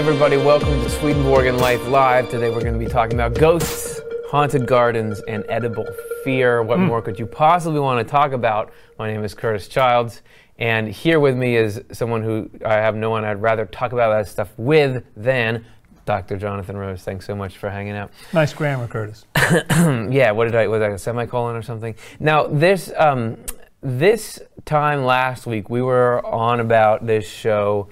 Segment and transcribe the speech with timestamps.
[0.00, 2.30] Everybody, welcome to Swedenborg and Life Live.
[2.30, 4.00] Today we're going to be talking about ghosts,
[4.30, 5.86] haunted gardens, and edible
[6.24, 6.62] fear.
[6.62, 8.72] What more could you possibly want to talk about?
[8.98, 10.22] My name is Curtis Childs,
[10.58, 14.16] and here with me is someone who I have no one I'd rather talk about
[14.16, 15.66] that stuff with than
[16.06, 16.38] Dr.
[16.38, 17.02] Jonathan Rose.
[17.02, 18.10] Thanks so much for hanging out.
[18.32, 19.26] Nice grammar, Curtis.
[19.36, 21.94] yeah, what did I was that a semicolon or something?
[22.18, 23.36] Now this um,
[23.82, 27.90] this time last week we were on about this show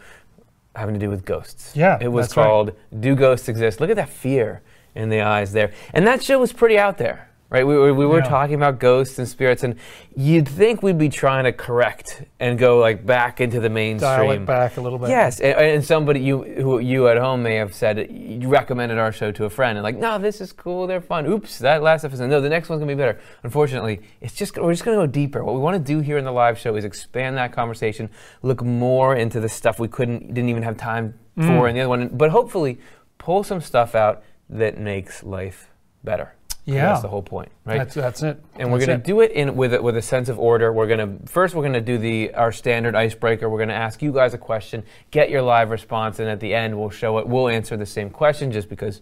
[0.79, 1.73] having to do with ghosts.
[1.75, 2.45] Yeah, it was that's right.
[2.45, 4.63] called "Do Ghosts Exist?" Look at that fear
[4.95, 7.28] in the eyes there, and that show was pretty out there.
[7.51, 8.29] Right, we, we, we were Yeah.
[8.29, 9.77] talking about ghosts and spirits, and
[10.15, 14.11] you'd think we'd be trying to correct and go like back into the mainstream.
[14.11, 15.09] Dial it back a little bit.
[15.09, 19.13] Yes, and, and somebody you who you at home may have said you recommended our
[19.13, 21.25] show to a friend and like, no, this is cool, they're fun.
[21.25, 22.29] Oops, that last episode.
[22.29, 23.19] No, the next one's gonna be better.
[23.43, 25.43] Unfortunately, it's just we're just gonna go deeper.
[25.43, 28.11] What we want to do here in the live show is expand that conversation,
[28.43, 31.71] look more into the stuff we couldn't didn't even have time for mm.
[31.71, 32.79] in the other one, but hopefully
[33.17, 35.71] pull some stuff out that makes life
[36.05, 36.35] better.
[36.69, 36.87] Yeah.
[36.87, 37.79] that's the whole point, right?
[37.79, 38.43] That's, that's it.
[38.57, 40.73] and we're going to do it in with a, with a sense of order.
[40.73, 43.49] We're going to first we're going to do the our standard icebreaker.
[43.49, 46.55] We're going to ask you guys a question, get your live response, and at the
[46.55, 47.27] end we'll show it.
[47.27, 49.01] We'll answer the same question just because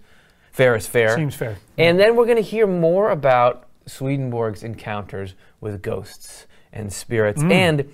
[0.52, 1.16] fair is fair.
[1.16, 1.56] Seems fair.
[1.76, 7.42] And then we're going to hear more about Swedenborg's encounters with ghosts and spirits.
[7.42, 7.52] Mm.
[7.52, 7.92] And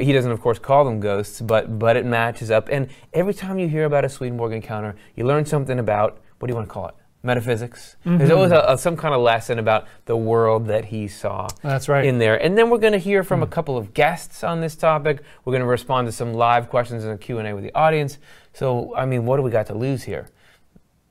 [0.00, 2.68] he doesn't, of course, call them ghosts, but but it matches up.
[2.70, 6.52] And every time you hear about a Swedenborg encounter, you learn something about what do
[6.52, 6.94] you want to call it?
[7.24, 7.96] Metaphysics.
[8.04, 8.32] There's Mm-hmm.
[8.32, 12.04] always a, a, some kind of lesson about the world that he saw That's right.
[12.04, 12.36] In there.
[12.42, 15.22] And then we're going to hear from a couple of guests on this topic.
[15.44, 18.18] We're going to respond to some live questions in a Q&A with the audience.
[18.52, 20.28] So, I mean, what do we got to lose here?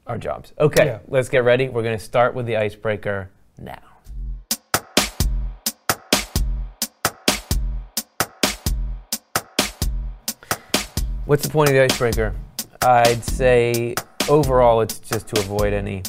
[0.07, 0.51] Our jobs.
[0.59, 0.99] Okay, Yeah.
[1.07, 1.69] let's get ready.
[1.69, 3.79] We're going to start with the icebreaker now.
[11.25, 12.33] What's the point of the icebreaker?
[12.81, 13.95] I'd say
[14.29, 16.03] overall it's just to avoid any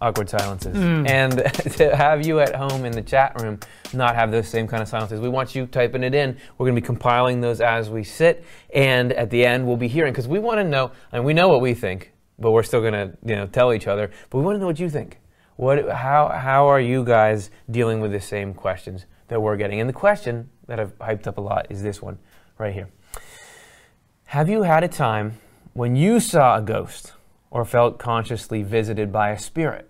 [0.00, 0.76] awkward silences.
[0.76, 1.08] Mm.
[1.08, 1.32] And
[1.76, 3.58] to have you at home in the chat room
[3.92, 5.20] not have those same kind of silences.
[5.20, 6.36] We want you typing it in.
[6.56, 8.44] We're going to be compiling those as we sit.
[8.74, 11.48] And at the end, we'll be hearing, because we want to know, and we know
[11.48, 14.44] what we think, but we're still going to you know, tell each other, but we
[14.44, 15.18] want to know what you think.
[15.56, 19.80] What, how, how are you guys dealing with the same questions that we're getting?
[19.80, 22.18] And the question that I've hyped up a lot is this one
[22.58, 22.88] right here.
[24.26, 25.40] Have you had a time
[25.78, 27.12] when you saw a ghost
[27.52, 29.88] or felt consciously visited by a spirit?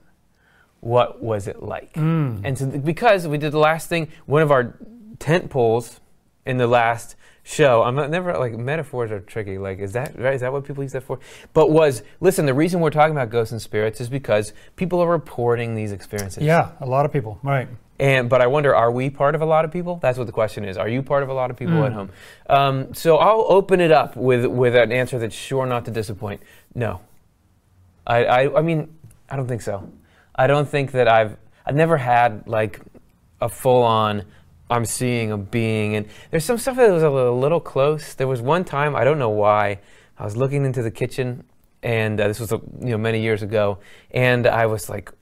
[0.80, 1.94] What was it like?
[1.94, 2.42] Mm.
[2.44, 4.76] And so, because we did the last thing, one of our
[5.18, 6.00] tent poles
[6.44, 7.82] in the last show.
[7.82, 9.56] I'm not, never like metaphors are tricky.
[9.56, 10.34] Like, is that right?
[10.34, 11.20] Is that what people use that for?
[11.54, 12.44] But was listen.
[12.44, 16.42] The reason we're talking about ghosts and spirits is because people are reporting these experiences.
[16.42, 17.38] Yeah, a lot of people.
[17.42, 17.68] Right.
[18.00, 19.96] And but I wonder, are we part of a lot of people?
[19.96, 20.76] That's what the question is.
[20.76, 22.10] Are you part of a lot of people at home?
[22.48, 26.40] Um, so I'll open it up with with an answer that's sure not to disappoint.
[26.74, 27.00] No.
[28.06, 28.94] I, I I mean
[29.28, 29.90] I don't think so.
[30.34, 31.36] I don't think that I've
[31.66, 32.80] I've never had like
[33.40, 34.24] a full on
[34.70, 38.14] I'm seeing a being and there's some stuff that was a little, little close.
[38.14, 39.80] There was one time I don't know why
[40.18, 41.44] I was looking into the kitchen
[41.82, 43.78] and uh, this was uh, you know many years ago
[44.12, 45.12] and I was like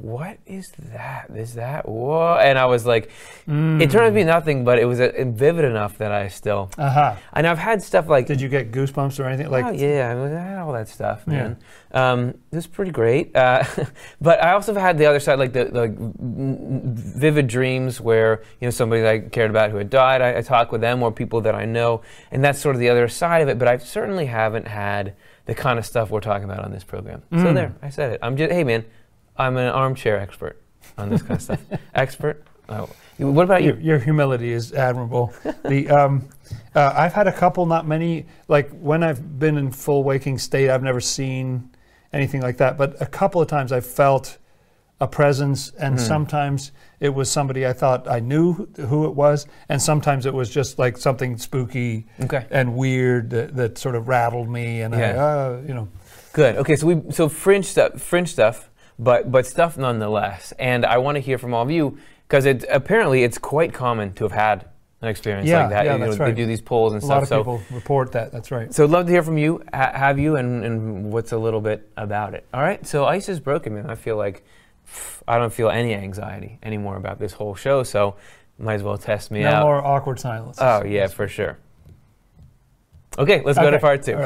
[0.00, 1.30] what is that?
[1.34, 2.40] Is that what?
[2.44, 3.10] And I was like,
[3.46, 3.50] it
[3.90, 6.70] turned out to be nothing, but it was uh, vivid enough that I still.
[6.78, 7.18] Aha.
[7.32, 9.50] And I've had stuff like Did you get goosebumps or anything?
[9.50, 11.32] Like, oh yeah, I, mean, I had all that stuff, Yeah.
[11.32, 11.56] man.
[11.92, 13.34] Um, it was pretty great.
[13.36, 13.64] Uh,
[14.20, 18.70] but I also had the other side, like the like vivid dreams, where you know
[18.70, 20.20] somebody that I cared about who had died.
[20.22, 22.88] I, I talk with them, or people that I know, and that's sort of the
[22.88, 23.58] other side of it.
[23.58, 25.14] But I certainly haven't had
[25.46, 27.22] the kind of stuff we're talking about on this program.
[27.30, 27.54] So Mm.
[27.54, 28.20] there, I said it.
[28.22, 28.84] I'm just, hey man,
[29.36, 30.60] I'm an armchair expert
[30.98, 31.60] on this kind of stuff.
[31.94, 32.44] Expert.
[32.68, 33.82] Oh, what about your, you?
[33.82, 35.32] your humility is admirable.
[35.64, 36.28] the um,
[36.74, 38.26] uh, I've had a couple, not many.
[38.48, 41.70] Like when I've been in full waking state, I've never seen
[42.12, 42.78] anything like that.
[42.78, 44.38] But a couple of times I've felt
[45.00, 46.04] a presence, and Hmm.
[46.06, 46.70] sometimes
[47.00, 50.78] it was somebody I thought I knew who it was, and sometimes it was just
[50.78, 52.46] like something spooky Okay.
[52.50, 55.88] and weird that, that sort of rattled me, and I, uh, you know,
[56.32, 56.56] Good.
[56.56, 60.52] Okay, so we so fringe stuff, fringe stuff, but but stuff nonetheless.
[60.58, 61.98] And I want to hear from all of you
[62.28, 64.68] because it apparently it's quite common to have had
[65.02, 65.84] an experience Yeah, like that.
[65.84, 67.14] yeah, You know, that's They do these polls and a stuff.
[67.14, 68.32] lot of so people report that.
[68.32, 68.72] That's right.
[68.72, 69.62] so I'd love to hear from you.
[69.74, 72.46] Ha- have you and, and what's a little bit about it?
[72.54, 72.86] All right.
[72.86, 73.90] So ice is broken, man.
[73.90, 74.44] I feel like
[74.88, 77.82] pff, I don't feel any anxiety anymore about this whole show.
[77.82, 78.16] So
[78.58, 79.58] might as well test me no out.
[79.60, 80.58] No more awkward silence.
[80.60, 81.58] Oh yeah, for sure.
[83.18, 84.24] Okay, let's go to part two.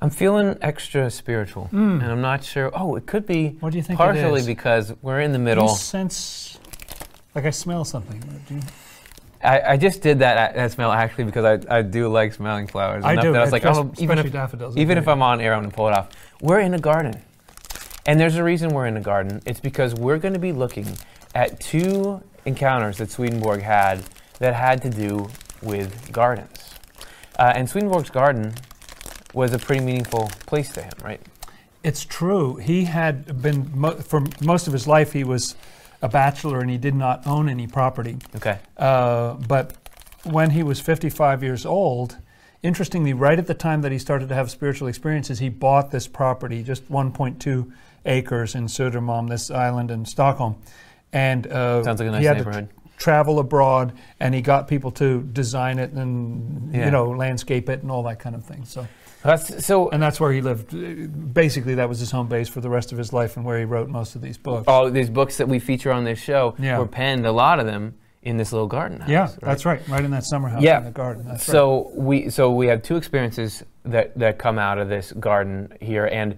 [0.00, 2.02] I'm feeling extra spiritual, Mm.
[2.02, 2.70] and I'm not sure.
[2.74, 5.68] Oh, it could be What do you think partially because we're in the middle.
[5.68, 6.58] sense
[7.34, 8.20] like I smell something?
[8.48, 8.60] Do you-
[9.42, 13.04] I, I just did that, that smell actually because I, I do like smelling flowers.
[13.04, 13.32] I do.
[13.32, 14.76] That I was like, especially, oh, even if daffodils.
[14.76, 15.06] even if.
[15.06, 16.08] I'm on air, I'm gonna pull it off.
[16.40, 17.22] We're in a garden,
[18.06, 19.40] and there's a reason we're in a garden.
[19.46, 20.86] It's because we're going to be looking
[21.34, 24.02] at two encounters that Swedenborg had
[24.40, 25.28] that had to do
[25.62, 26.74] with gardens.
[27.38, 28.54] Uh, and Swedenborg's garden
[29.36, 31.20] was a pretty meaningful place to him, right?
[31.84, 32.56] It's true.
[32.56, 35.12] He had been mo- for most of his life.
[35.12, 35.54] He was
[36.02, 38.16] a bachelor and he did not own any property.
[38.34, 38.58] Okay.
[38.76, 39.74] Uh, but
[40.24, 42.16] when he was 55 years old,
[42.62, 46.06] interestingly, right at the time that he started to have spiritual experiences, he bought this
[46.08, 47.70] property, just 1.2
[48.06, 50.56] acres in Södermalm, this island in Stockholm.
[51.12, 52.68] And uh, Sounds like a nice he had neighborhood.
[52.70, 56.86] to travel abroad, and he got people to design it and Yeah.
[56.86, 58.64] you know landscape it and all that kind of thing.
[58.64, 58.86] So,
[59.22, 59.88] That's so.
[59.90, 61.32] and that's where he lived.
[61.34, 63.64] Basically, that was his home base for the rest of his life, and where he
[63.64, 64.68] wrote most of these books.
[64.68, 66.78] All these books that we feature on this show Yeah.
[66.78, 69.08] were penned, a lot of them, in this little garden house.
[69.08, 69.40] yeah, right?
[69.40, 69.86] that's right.
[69.88, 70.78] Right in that summer house Yeah.
[70.78, 71.24] in the garden.
[71.26, 71.52] That's right.
[71.52, 76.06] so we so we have two experiences that that come out of this garden here,
[76.06, 76.36] and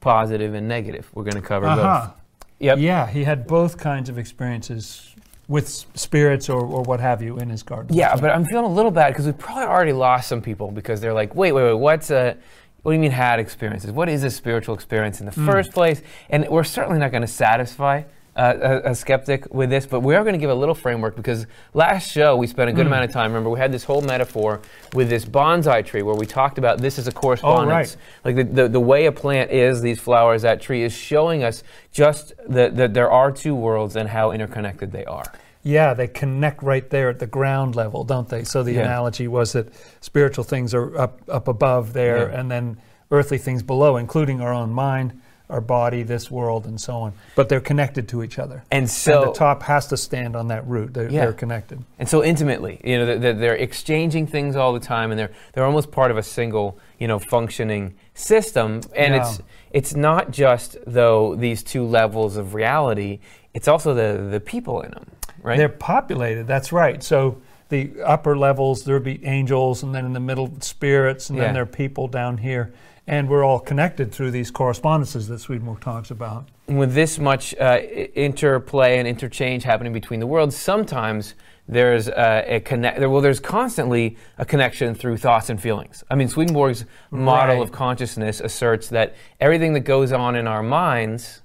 [0.00, 1.10] positive and negative.
[1.14, 2.06] We're going to cover Uh-huh.
[2.06, 2.20] both.
[2.60, 2.78] Yep.
[2.78, 5.14] Yeah, he had both kinds of experiences
[5.48, 7.94] with spirits or, or what have you in his garden.
[7.96, 11.00] Yeah, but I'm feeling a little bad because we probably already lost some people because
[11.00, 12.36] they're like, wait, wait, wait, what's a
[12.82, 13.90] what do you mean had experiences?
[13.90, 15.44] What is a spiritual experience in the Mm.
[15.46, 16.02] first place?
[16.30, 18.02] And we're certainly not going to satisfy
[18.36, 21.16] uh, a, a skeptic with this, but we are going to give a little framework
[21.16, 22.76] because last show we spent a Mm.
[22.76, 23.30] good amount of time.
[23.32, 24.60] Remember, we had this whole metaphor
[24.92, 27.96] with this bonsai tree where we talked about this is a correspondence.
[28.24, 31.62] Like the, the, the way a plant is, these flowers, that tree is showing us
[31.92, 35.24] just that, that there are two worlds and how interconnected they are.
[35.62, 38.44] Yeah, they connect right there at the ground level, don't they?
[38.44, 38.82] So the Yeah.
[38.82, 39.68] analogy was that
[40.00, 42.38] spiritual things are up, up above there, Yeah.
[42.38, 42.76] and then
[43.10, 45.18] earthly things below, including our own mind,
[45.48, 47.12] our body, this world, and so on.
[47.36, 48.64] But they're connected to each other.
[48.70, 50.92] And and so the top has to stand on that root.
[50.94, 51.20] They're, Yeah.
[51.22, 51.82] they're connected.
[51.98, 55.64] and so intimately you know they're, they're exchanging things all the time and they're they're
[55.64, 59.20] almost part of a single you know functioning system and Yeah.
[59.30, 63.20] it's it's not just though these two levels of reality
[63.54, 65.06] it's also the the people in them
[65.42, 66.46] right They're populated.
[66.46, 67.02] That's right.
[67.02, 71.44] So the upper levels there'd be angels, and then in the middle spirits, and Yeah.
[71.44, 72.72] then there are people down here,
[73.06, 76.48] and we're all connected through these correspondences that Swedenborg talks about.
[76.66, 77.78] with this much uh,
[78.14, 81.34] interplay and interchange happening between the worlds sometimes
[81.68, 86.28] there's uh, a connect well there's constantly a connection through thoughts and feelings i mean
[86.28, 87.62] swedenborg's model Right.
[87.62, 91.42] of consciousness asserts that everything that goes on in our minds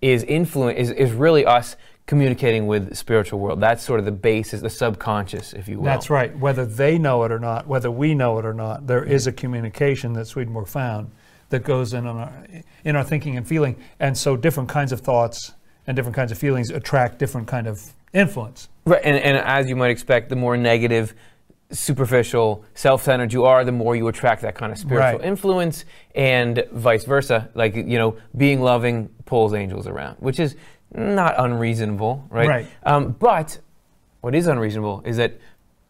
[0.00, 1.76] is influence is, is really us
[2.06, 5.84] communicating with the spiritual world that's sort of the basis the subconscious if you will
[5.84, 6.36] That's right.
[6.36, 9.32] Whether they know it or not, whether we know it or not, there is a
[9.32, 11.10] communication that Swedenborg found
[11.50, 12.46] that goes in on our,
[12.84, 15.52] in our thinking and feeling, and so different kinds of thoughts
[15.86, 18.68] and different kinds of feelings attract different kind of influence.
[18.84, 21.14] Right, and, and as you might expect, the more negative,
[21.70, 25.24] superficial, self-centered you are, the more you attract that kind of spiritual Right.
[25.24, 27.50] influence, and vice versa.
[27.54, 30.56] Like you know, being loving pulls angels around, which is
[30.94, 32.48] not unreasonable, right?
[32.48, 32.66] Right.
[32.84, 33.58] Um, but
[34.20, 35.38] what is unreasonable is that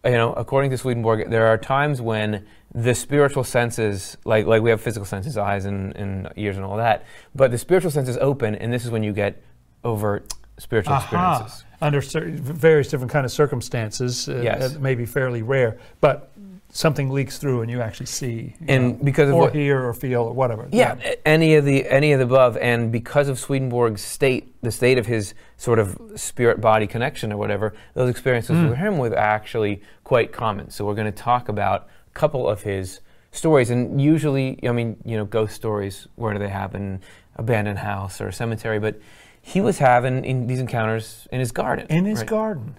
[0.05, 4.71] you know, according to Swedenborg, there are times when the spiritual senses, like like we
[4.71, 7.05] have physical senses, eyes and, and ears and all that,
[7.35, 9.43] but the spiritual senses open, and this is when you get
[9.85, 11.65] overt spiritual experiences.
[11.83, 14.77] Under cer- various different kind of circumstances, uh, Yes.
[14.79, 16.31] may be fairly rare, but
[16.71, 19.83] something leaks through and you actually see, you And know, because of or what- hear
[19.83, 20.67] or feel or whatever.
[20.71, 24.71] Yeah, a- any of the any of the above, and because of Swedenborg's state, the
[24.71, 28.69] state of his sort of spirit body connection or whatever, those experiences Mm.
[28.69, 30.71] for him were actually quite common.
[30.71, 33.01] So we're going to talk about a couple of his
[33.33, 36.09] stories, and usually, I mean, you know, ghost stories.
[36.17, 37.01] Where do they happen?
[37.37, 39.01] Abandoned house or a cemetery, but
[39.41, 41.87] he was having in these encounters in his garden.
[41.89, 42.29] In his right?
[42.29, 42.77] garden.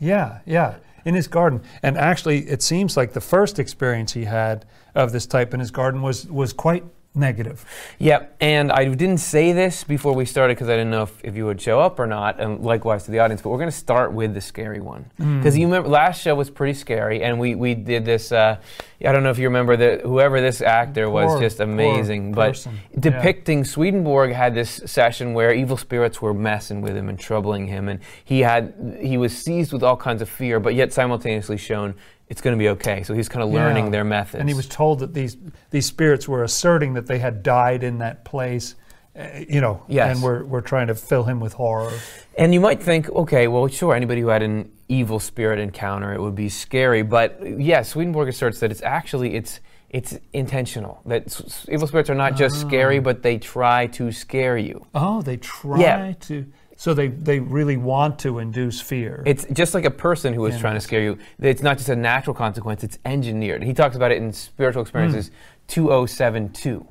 [0.00, 1.60] Yeah, yeah, in his garden.
[1.82, 5.70] And actually, it seems like the first experience he had of this type in his
[5.70, 6.82] garden was, was quite
[7.14, 7.64] negative.
[7.98, 11.36] Yep, and I didn't say this before we started because I didn't know if, if
[11.36, 13.42] you would show up or not, and likewise to the audience.
[13.42, 16.50] But we're going to start with the scary one because you remember last show was
[16.50, 18.30] pretty scary, and we we did this.
[18.30, 18.58] Uh,
[19.04, 22.78] I don't know if you remember that whoever this actor was just amazing, but person.
[22.92, 23.00] Yeah.
[23.00, 27.88] depicting Swedenborg had this session where evil spirits were messing with him and troubling him,
[27.88, 31.94] and he had he was seized with all kinds of fear, but yet simultaneously shown
[32.30, 33.02] it's going to be okay.
[33.02, 33.90] So he's kind of learning Yeah.
[33.90, 34.40] their methods.
[34.40, 35.36] And he was told that these,
[35.70, 38.76] these spirits were asserting that they had died in that place,
[39.18, 40.14] uh, you know, Yes.
[40.14, 41.92] and were, were trying to fill him with horror.
[42.38, 46.20] And you might think, okay, well, sure, anybody who had an evil spirit encounter, it
[46.20, 47.02] would be scary.
[47.02, 49.60] But yeah, Swedenborg asserts that it's actually it's
[49.90, 51.00] it's intentional.
[51.06, 54.86] That s- evil spirits are not just scary, but they try to scare you.
[54.94, 56.12] Oh, they try Yeah.
[56.28, 56.46] to.
[56.80, 59.22] So they, they really want to induce fear.
[59.26, 61.18] It's just like a person who is trying to scare you.
[61.38, 63.62] It's not just a natural consequence, it's engineered.
[63.62, 65.34] He talks about it in Spiritual Experiences hmm.
[65.66, 66.88] 2072.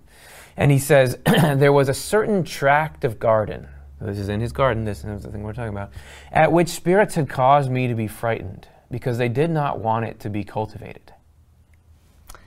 [0.57, 3.67] And he says, There was a certain tract of garden.
[3.99, 5.89] This is in his garden, this is the thing we're talking about,
[6.31, 10.19] at which spirits had caused me to be frightened because they did not want it
[10.19, 11.13] to be cultivated.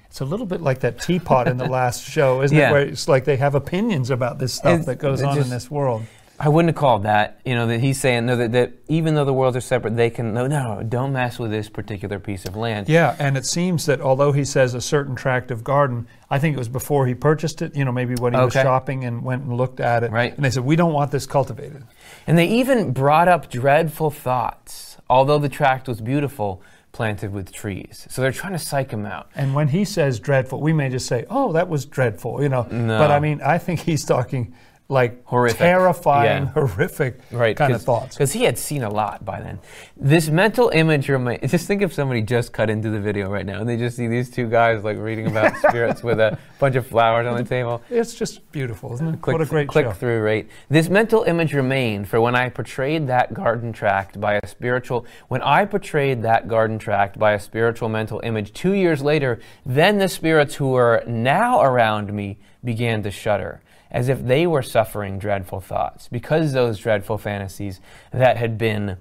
[0.06, 2.68] It's a little bit like that teapot in the last show, isn't Yeah.
[2.68, 2.72] it?
[2.72, 5.50] Where it's like they have opinions about this stuff It's- that goes on just- in
[5.50, 6.04] this world.
[6.44, 9.24] I wouldn't have called that, you know, that he's saying no, that, that even though
[9.24, 12.56] the worlds are separate, they can, no, no, don't mess with this particular piece of
[12.56, 12.88] land.
[12.88, 16.56] Yeah, and it seems that although he says a certain tract of garden, I think
[16.56, 19.44] it was before he purchased it, you know, maybe when he was shopping and went
[19.44, 20.10] and looked at it.
[20.10, 20.34] Right.
[20.34, 21.84] And they said, We don't want this cultivated.
[22.26, 28.08] And they even brought up dreadful thoughts, although the tract was beautiful, planted with trees.
[28.10, 29.30] So they're trying to psych him out.
[29.36, 32.66] And when he says dreadful, we may just say, Oh, that was dreadful, you know.
[32.68, 32.98] No.
[32.98, 34.52] But I mean, I think he's talking
[34.92, 35.58] like Horrific.
[35.58, 36.50] terrifying, Yeah.
[36.52, 38.14] horrific Right, kind of thoughts.
[38.14, 39.58] Because he had seen a lot by then.
[39.96, 41.50] This mental image remains.
[41.50, 44.06] Just think if somebody just cut into the video right now and they just see
[44.06, 47.80] these two guys like reading about spirits with a bunch of flowers on the table.
[47.88, 49.22] It's just beautiful, isn't it?
[49.22, 49.92] Click, what a great click show.
[49.92, 50.48] through rate.
[50.68, 55.06] This mental image remained for when I portrayed that garden tract by a spiritual.
[55.28, 59.96] When I portrayed that garden tract by a spiritual mental image two years later, then
[59.98, 63.60] the spirits who were now around me began to shudder,
[63.92, 67.80] as if they were suffering dreadful thoughts, because those dreadful fantasies
[68.10, 68.96] that had been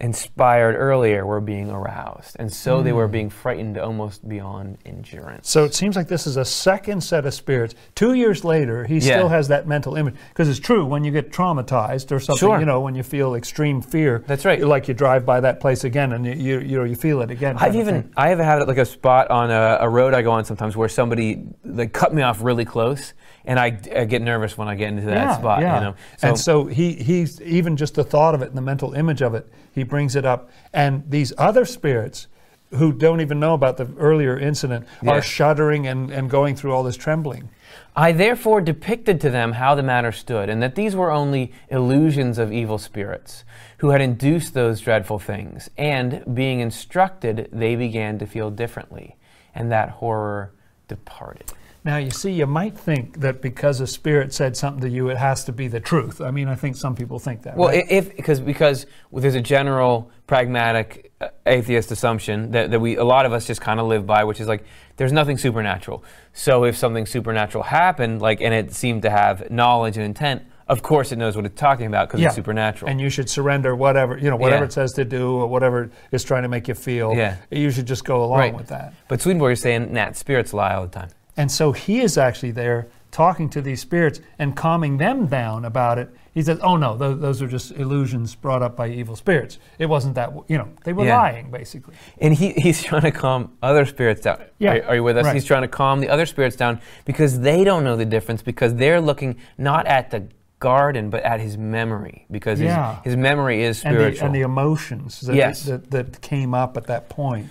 [0.00, 3.12] inspired earlier were being aroused, and so they were Hmm.
[3.12, 5.48] being frightened almost beyond endurance.
[5.48, 7.76] So it seems like this is a second set of spirits.
[7.94, 9.14] Two years later, he Yeah.
[9.18, 10.16] still has that mental image.
[10.30, 12.58] Because it's true, when you get traumatized or something, Sure.
[12.58, 14.60] you know, when you feel extreme fear, That's right.
[14.66, 17.30] Like you drive by that place again and you you, you know you feel it
[17.30, 17.54] again.
[17.60, 18.10] I've even.
[18.16, 20.76] I have had it like a spot on a, a road I go on sometimes
[20.76, 24.74] where somebody like cut me off really close, and I, I get nervous when I
[24.74, 25.60] get into that yeah, spot.
[25.60, 25.74] yeah.
[25.76, 28.94] You know, and so he he's even just the thought of it and the mental
[28.94, 30.50] image of it, he brings it up.
[30.72, 32.28] And these other spirits
[32.70, 35.10] who don't even know about the earlier incident Yeah.
[35.12, 37.50] are shuddering and, and going through all this trembling.
[37.94, 42.38] I therefore depicted to them how the matter stood, and that these were only illusions
[42.38, 43.44] of evil spirits
[43.78, 45.68] who had induced those dreadful things.
[45.76, 49.16] And being instructed, they began to feel differently,
[49.54, 50.52] and that horror
[50.88, 51.52] departed.
[51.84, 55.16] Now, you see, you might think that because a spirit said something to you, it
[55.16, 56.20] has to be the truth.
[56.20, 57.56] I mean, I think some people think that.
[57.56, 57.84] Well, right?
[57.90, 63.26] if because because there's a general pragmatic uh, atheist assumption that, that we a lot
[63.26, 64.64] of us just kind of live by, which is like
[64.96, 66.04] there's nothing supernatural.
[66.32, 70.82] So if something supernatural happened, like and it seemed to have knowledge and intent, of
[70.82, 72.90] course it knows what it's talking about because it's supernatural.
[72.92, 74.66] And you should surrender whatever, you know, whatever Yeah.
[74.66, 77.12] it says to do or whatever it's trying to make you feel.
[77.14, 77.36] Yeah.
[77.50, 78.54] You should just go along Right.
[78.54, 78.94] with that.
[79.08, 81.08] but Swedenborg is saying, nah, spirits lie all the time.
[81.36, 85.98] And so he is actually there talking to these spirits and calming them down about
[85.98, 86.08] it.
[86.34, 89.58] He says, "Oh no, those, those are just illusions brought up by evil spirits.
[89.78, 90.32] It wasn't that.
[90.48, 91.18] You know, they were Yeah.
[91.18, 94.42] lying, basically." And he, he's trying to calm other spirits down.
[94.58, 95.26] Yeah, Are, are you with us?
[95.26, 95.34] right.
[95.34, 98.74] He's trying to calm the other spirits down because they don't know the difference because
[98.76, 100.24] they're looking not at the
[100.58, 102.96] garden but at his memory because Yeah.
[103.02, 104.20] his, his memory is And spiritual.
[104.20, 105.64] the, and the emotions that, Yes.
[105.64, 107.48] that, that came up at that point,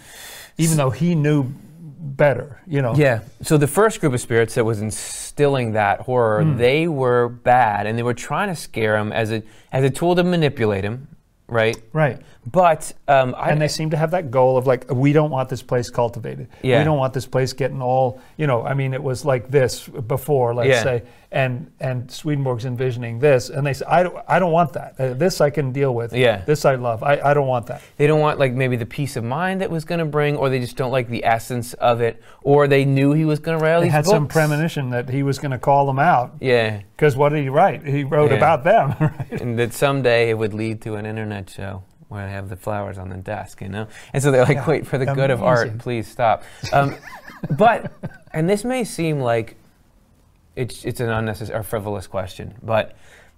[0.57, 1.51] even though he knew
[2.01, 2.61] better.
[2.67, 2.93] You know.
[2.95, 3.21] Yeah.
[3.41, 6.57] So the first group of spirits that was instilling that horror, Hmm.
[6.57, 10.15] they were bad, and they were trying to scare him as a as a tool
[10.15, 11.07] to manipulate him,
[11.47, 11.77] right?
[11.93, 12.19] Right.
[12.49, 15.47] But um, I, and they seem to have that goal of like we don't want
[15.49, 16.79] this place cultivated Yeah.
[16.79, 19.87] we don't want this place getting all you know i mean it was like this
[19.87, 20.83] before let's Yeah.
[20.83, 24.95] say and and swedenborg's envisioning this and they say i don't, I don't want that
[24.99, 26.37] uh, this i can deal with Yeah.
[26.45, 29.15] this i love i, I don't want that they don't want like maybe the peace
[29.17, 32.01] of mind that was going to bring, or they just don't like the essence of
[32.01, 35.09] it, or they knew he was going to write all they had some premonition that
[35.09, 36.81] he was going to call them out Yeah.
[36.95, 38.37] because what did he write he wrote Yeah.
[38.37, 42.29] about them right and that someday it would lead to an internet show where I
[42.29, 43.87] have the flowers on the desk, you know?
[44.11, 46.43] And so they're like, Yeah, wait, for the good of art, please stop.
[46.73, 46.97] Um,
[47.57, 47.89] but,
[48.33, 49.55] and this may seem like
[50.57, 52.97] it's, it's an unnecessary or frivolous question, but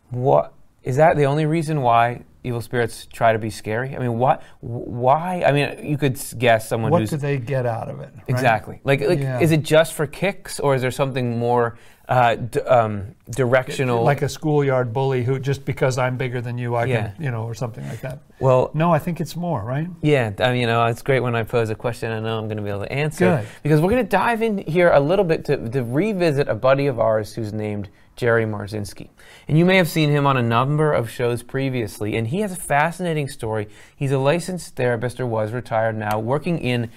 [0.10, 3.96] what is that the only reason why evil spirits try to be scary?
[3.96, 5.44] I mean, what, why?
[5.46, 7.12] I mean, you could guess someone what who's.
[7.12, 8.24] do they get out of it right?
[8.28, 8.82] Exactly.
[8.84, 9.40] Like, like Yeah.
[9.40, 11.78] is it just for kicks, or is there something more
[12.14, 14.04] uh, d- um, directional?
[14.04, 17.10] like a schoolyard bully who just because i'm bigger than you i Yeah.
[17.12, 20.32] can you know or something like that well, no i think it's more right Yeah,
[20.40, 22.58] I mean, you know, it's great when I pose a question I know I'm going
[22.58, 23.38] to be able to answer.
[23.38, 23.48] Good.
[23.64, 26.88] Because we're going to dive in here a little bit to, to revisit a buddy
[26.88, 29.10] of ours who's named Jerry Marzinsky.
[29.48, 32.52] And you may have seen him on a number of shows previously, and he has
[32.52, 33.68] a fascinating story.
[33.96, 36.90] He's a licensed therapist, or was retired now, working in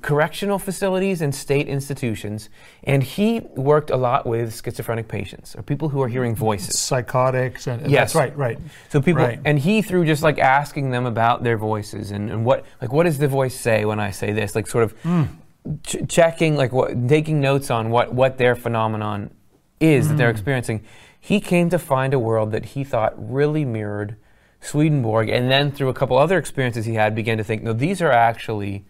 [0.00, 2.48] correctional facilities and state institutions,
[2.84, 6.78] and he worked a lot with schizophrenic patients, or people who are hearing voices.
[6.78, 8.12] Psychotics, and yes.
[8.12, 8.58] that's right, right.
[8.90, 9.40] So people, Right.
[9.44, 13.04] and he through just like asking them about their voices and, and what, like, what
[13.04, 14.54] does the voice say when I say this?
[14.54, 15.24] Like, sort of hmm.
[15.82, 19.30] ch- checking, like, what, taking notes on what, what their phenomenon
[19.80, 20.36] is that they're hmm.
[20.36, 20.84] experiencing.
[21.18, 24.16] He came to find a world that he thought really mirrored
[24.60, 28.02] Swedenborg, and then through a couple other experiences he had, began to think, no, these
[28.02, 28.84] are actually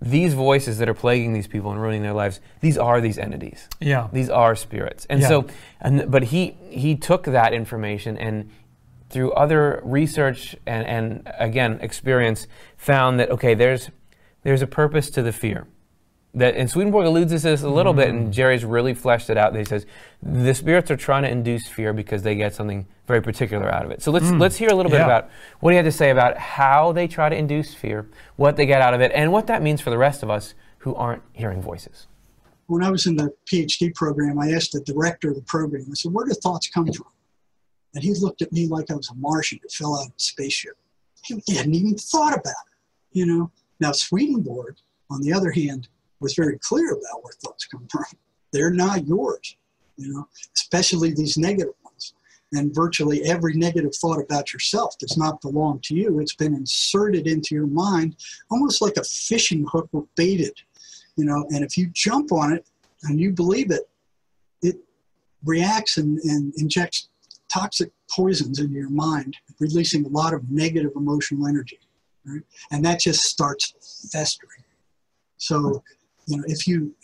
[0.00, 2.40] these voices that are plaguing these people and ruining their lives.
[2.60, 3.68] These are these entities.
[3.80, 4.08] Yeah.
[4.12, 5.06] These are spirits.
[5.10, 5.28] And Yeah.
[5.28, 5.46] so,
[5.80, 8.48] and but he he took that information and
[9.10, 13.90] through other research and, and again experience found that okay, there's
[14.44, 15.66] there's a purpose to the fear.
[16.38, 18.30] That and Swedenborg alludes to this a little bit, and mm.
[18.30, 19.54] Jerry's really fleshed it out.
[19.54, 19.86] He says
[20.22, 23.90] the spirits are trying to induce fear because they get something very particular out of
[23.90, 24.02] it.
[24.02, 24.40] So let's mm.
[24.40, 25.06] let's hear a little bit Yeah.
[25.06, 25.30] about
[25.60, 28.80] what he had to say about how they try to induce fear, what they get
[28.80, 31.60] out of it, and what that means for the rest of us who aren't hearing
[31.60, 32.06] voices.
[32.68, 35.94] when I was in the PhD program, I asked the director of the program, I
[35.94, 37.06] said, where do thoughts come from?
[37.94, 40.20] And he looked at me like I was a Martian that fell out of a
[40.20, 40.76] spaceship.
[41.24, 42.78] He hadn't even thought about it,
[43.18, 43.50] you know?
[43.80, 44.76] Now, Swedenborg,
[45.10, 45.88] on the other hand,
[46.20, 48.04] was very clear about where thoughts come from.
[48.52, 49.56] They're not yours,
[49.96, 52.14] you know, especially these negative ones.
[52.52, 56.18] And virtually every negative thought about yourself does not belong to you.
[56.18, 58.16] It's been inserted into your mind
[58.50, 60.54] almost like a fishing hook or baited
[61.18, 62.64] you know and if you jump on it
[63.02, 63.90] and you believe it
[64.62, 64.76] it
[65.44, 67.08] reacts and, and injects
[67.52, 71.80] toxic poisons into your mind releasing a lot of negative emotional energy
[72.24, 72.42] right?
[72.70, 74.62] and that just starts festering
[75.36, 75.82] so
[76.28, 76.94] you know if you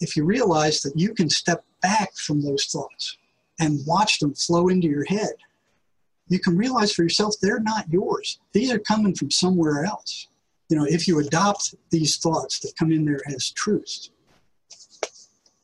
[0.00, 3.16] if you realize that you can step back from those thoughts
[3.60, 5.34] and watch them flow into your head
[6.28, 10.28] you can realize for yourself they're not yours these are coming from somewhere else
[10.72, 14.08] you know, if you adopt these thoughts that come in there as truths,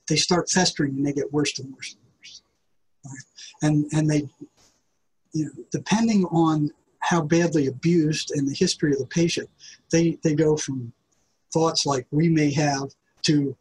[0.06, 2.42] they start festering and they get worse and worse and worse.
[3.06, 3.24] Right?
[3.62, 4.28] And and they,
[5.32, 9.48] you know, depending on how badly abused and the history of the patient,
[9.90, 10.92] they they go from
[11.52, 12.90] thoughts like we may have
[13.22, 13.56] to,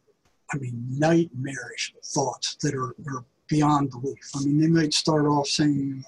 [0.52, 4.30] I mean, nightmarish thoughts that are, are beyond belief.
[4.36, 6.04] I mean, they might start off saying,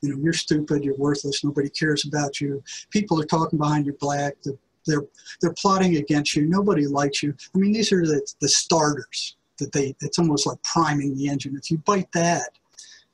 [0.00, 2.62] you know, you're stupid, you're worthless, nobody cares about you.
[2.90, 4.34] People are talking behind your back.
[4.44, 4.54] They're,
[4.86, 5.06] they're,
[5.40, 6.46] they're plotting against you.
[6.46, 7.34] Nobody likes you.
[7.54, 11.56] I mean, these are the, the starters that they, it's almost like priming the engine.
[11.56, 12.50] If you bite that,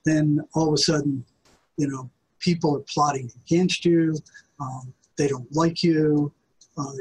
[0.04, 1.24] then all of a sudden,
[1.76, 2.08] you know,
[2.38, 4.14] people are plotting against you.
[4.60, 6.32] Um, they don't like you.
[6.78, 6.92] Uh,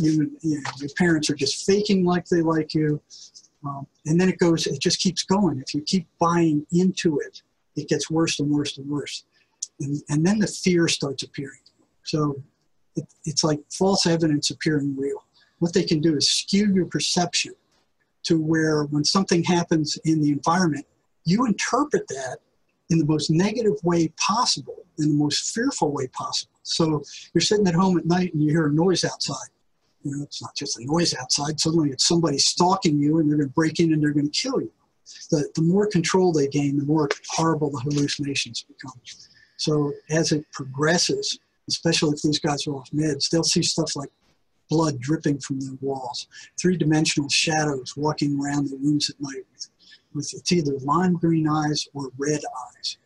[0.00, 3.00] you, you know, your parents are just faking like they like you.
[3.64, 5.60] Um, and then it goes, it just keeps going.
[5.60, 7.42] If you keep buying into it,
[7.76, 9.24] it gets worse and worse and worse.
[9.80, 11.60] And, and then the fear starts appearing.
[12.04, 12.42] So
[12.96, 15.24] it, it's like false evidence appearing real.
[15.58, 17.52] What they can do is skew your perception
[18.24, 20.86] to where when something happens in the environment,
[21.24, 22.38] you interpret that
[22.90, 26.58] in the most negative way possible, in the most fearful way possible.
[26.62, 29.48] So you're sitting at home at night and you hear a noise outside.
[30.02, 31.60] You know, it's not just a noise outside.
[31.60, 34.40] Suddenly it's somebody stalking you and they're going to break in and they're going to
[34.40, 34.72] kill you.
[35.30, 38.98] The, the more control they gain, the more horrible the hallucinations become.
[39.56, 44.10] So as it progresses, especially if these guys are off meds, they'll see stuff like
[44.70, 46.28] blood dripping from the walls,
[46.60, 49.68] three-dimensional shadows walking around the rooms at night with,
[50.14, 52.40] with it's either lime green eyes or red
[52.76, 52.96] eyes.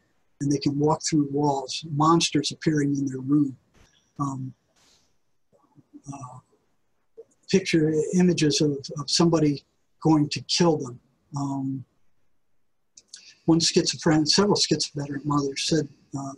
[0.40, 3.56] And they can walk through walls, monsters appearing in their room.
[4.20, 4.52] Um,
[6.12, 6.38] uh,
[7.54, 9.52] picture images of, of somebody
[10.02, 10.98] going to kill them.
[11.36, 11.84] Um,
[13.44, 15.86] one schizophrenic, several schizophrenic mothers said
[16.18, 16.32] uh,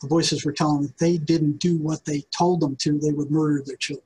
[0.00, 3.30] the voices were telling them they didn't do what they told them to, they would
[3.30, 4.04] murder their children.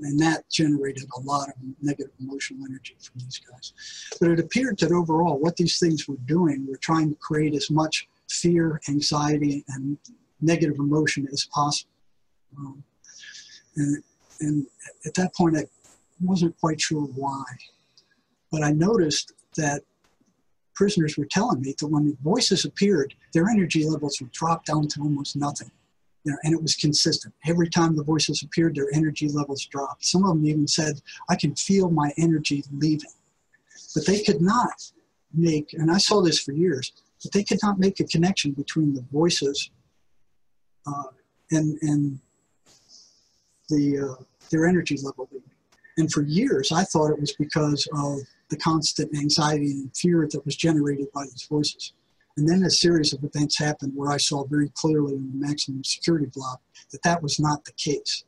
[0.00, 3.72] And that generated a lot of negative emotional energy from these guys.
[4.20, 7.70] But it appeared that overall, what these things were doing were trying to create as
[7.70, 9.96] much fear, anxiety, and
[10.40, 11.90] negative emotion as possible.
[12.58, 12.84] Um,
[13.76, 14.02] and,
[14.40, 14.66] and
[15.06, 15.64] at that point, I
[16.20, 17.44] wasn't quite sure why.
[18.50, 19.82] But I noticed that
[20.74, 24.86] prisoners were telling me that when the voices appeared, their energy levels would drop down
[24.88, 25.70] to almost nothing.
[26.24, 27.34] You know, and it was consistent.
[27.46, 30.04] Every time the voices appeared, their energy levels dropped.
[30.04, 33.10] Some of them even said, I can feel my energy leaving.
[33.94, 34.90] But they could not
[35.32, 38.94] make, and I saw this for years, but they could not make a connection between
[38.94, 39.70] the voices
[40.86, 41.04] uh,
[41.52, 42.18] and, and
[43.68, 45.50] the, uh, their energy level leaving.
[45.98, 50.44] And for years, I thought it was because of the constant anxiety and fear that
[50.44, 51.92] was generated by these voices.
[52.36, 55.82] And then a series of events happened where I saw very clearly in the maximum
[55.84, 56.60] security block
[56.92, 58.24] that that was not the case,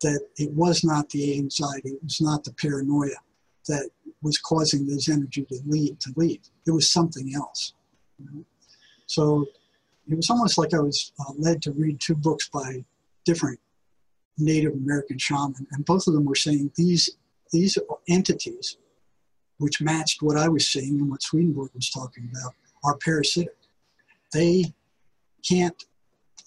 [0.00, 3.16] that it was not the anxiety, it was not the paranoia
[3.68, 3.90] that
[4.22, 5.98] was causing this energy to leave.
[6.00, 7.74] To leave, it was something else.
[9.06, 9.46] So
[10.08, 12.84] it was almost like I was uh, led to read two books by
[13.24, 13.60] different
[14.40, 17.10] Native American shaman, and both of them were saying these
[17.52, 17.76] these
[18.08, 18.76] entities,
[19.58, 23.56] which matched what I was seeing and what Swedenborg was talking about, are parasitic.
[24.32, 24.72] They
[25.48, 25.84] can't.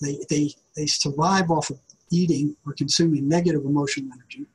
[0.01, 1.79] They they they survive off of
[2.12, 4.45] eating or consuming negative emotional energy.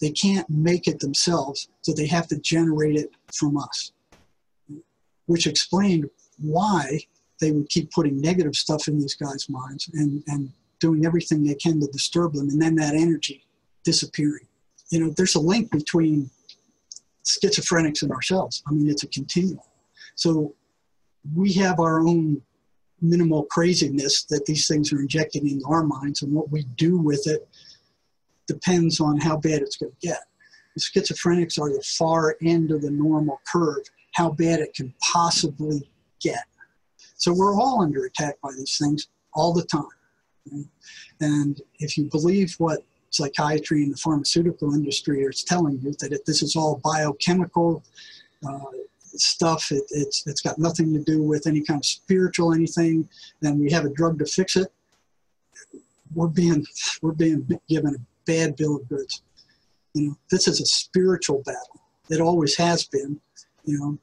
[0.00, 3.92] They can't make it themselves, so they have to generate it from us,
[5.26, 7.00] which explained why
[7.40, 10.52] they would keep putting negative stuff in these guys' minds and, and
[10.86, 13.38] doing everything they can to disturb them, and then that energy
[13.84, 14.46] disappearing.
[14.90, 16.30] You know, there's a link between
[17.24, 18.62] schizophrenics and ourselves.
[18.68, 19.68] I mean, it's a continuum.
[20.14, 20.54] So
[21.34, 22.40] we have our own
[23.00, 27.26] minimal craziness that these things are injected into our minds, and what we do with
[27.26, 27.48] it
[28.46, 30.22] depends on how bad it's going to get.
[30.76, 35.90] The schizophrenics are the far end of the normal curve, how bad it can possibly
[36.20, 36.44] get.
[37.16, 39.95] So we're all under attack by these things all the time.
[40.50, 40.66] Right?
[41.20, 46.42] And if you believe what psychiatry and the pharmaceutical industry is telling you, that this
[46.42, 47.82] is all biochemical
[48.46, 48.58] uh,
[49.02, 53.08] stuff, it, it's, it's got nothing to do with any kind of spiritual anything,
[53.40, 54.68] then we have a drug to fix it,
[56.14, 56.64] we're being,
[57.02, 59.22] we're being given a bad bill of goods.
[59.94, 61.80] You know, this is a spiritual battle.
[62.10, 63.20] It always has been.
[63.64, 63.98] You know,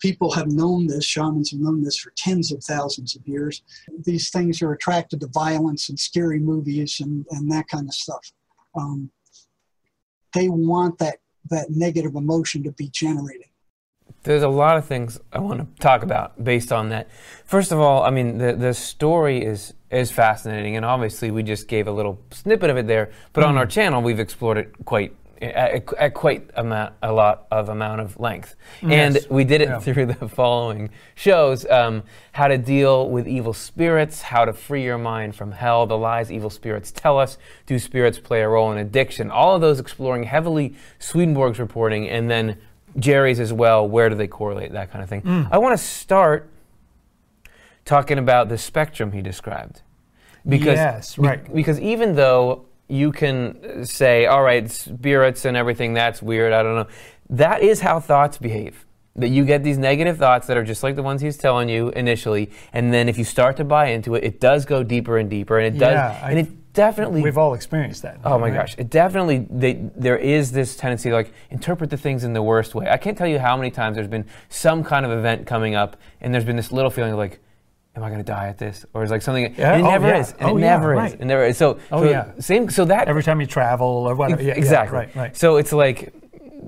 [0.00, 3.62] people have known this, shamans have known this for tens of thousands of years.
[4.04, 8.32] These things are attracted to violence and scary movies and, and that kind of stuff.
[8.74, 9.10] Um,
[10.34, 11.18] they want that,
[11.50, 13.46] that negative emotion to be generated.
[14.24, 17.08] There's a lot of things I want to talk about based on that.
[17.44, 21.68] First of all, I mean, the, the story is, is fascinating, and obviously we just
[21.68, 23.48] gave a little snippet of it there, but mm.
[23.48, 28.00] on our channel we've explored it quite at, at quite amount, a lot of amount
[28.00, 28.56] of length.
[28.82, 29.16] Yes.
[29.16, 29.78] And we did it yeah.
[29.78, 34.98] through the following shows um, how to deal with evil spirits, how to free your
[34.98, 38.78] mind from hell, the lies evil spirits tell us, do spirits play a role in
[38.78, 39.30] addiction?
[39.30, 42.58] All of those exploring heavily Swedenborg's reporting, and then
[42.98, 43.86] Jerry's as well.
[43.86, 44.72] Where do they correlate?
[44.72, 45.22] That kind of thing.
[45.22, 45.48] Mm.
[45.50, 46.48] I want to start
[47.84, 49.82] talking about the spectrum he described.
[50.46, 51.44] Because, yes, right.
[51.44, 56.62] Be, because even though you can say, all right, spirits and everything, that's weird, I
[56.62, 56.86] don't know.
[57.30, 58.84] That is how thoughts behave.
[59.16, 61.88] That you get these negative thoughts that are just like the ones he's telling you
[61.90, 65.28] initially, and then if you start to buy into it, it does go deeper and
[65.28, 67.20] deeper, and it does, yeah, and it definitely.
[67.20, 68.20] We've all experienced that.
[68.24, 68.54] Oh my right?
[68.54, 69.44] gosh, it definitely.
[69.50, 72.88] They, there is this tendency to like interpret the things in the worst way.
[72.88, 75.96] I can't tell you how many times there's been some kind of event coming up,
[76.20, 77.40] and there's been this little feeling of like,
[77.98, 78.86] am I going to die at this?
[78.94, 79.76] Or is like something, yeah.
[79.76, 80.20] it oh, never yeah.
[80.20, 80.32] is.
[80.32, 81.12] And oh, it never yeah, is.
[81.12, 81.20] Right.
[81.20, 81.58] It never is.
[81.58, 82.32] So, oh, so yeah.
[82.38, 83.08] same, so that.
[83.08, 84.40] Every time you travel or whatever.
[84.40, 84.96] Exactly.
[84.96, 85.36] right, right.
[85.36, 86.12] So it's like,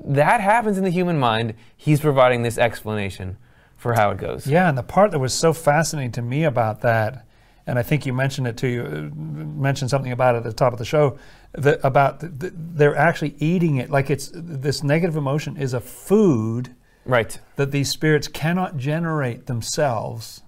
[0.04, 1.54] that happens in the human mind.
[1.76, 3.36] He's providing this explanation
[3.76, 4.46] for how it goes.
[4.46, 7.26] Yeah, and the part that was so fascinating to me about that,
[7.66, 10.72] and I think you mentioned it to you, mentioned something about it at the top
[10.72, 11.18] of the show,
[11.52, 15.80] that about the, the, they're actually eating it like it's this negative emotion is a
[15.80, 17.38] food, right?
[17.56, 20.42] That these spirits cannot generate themselves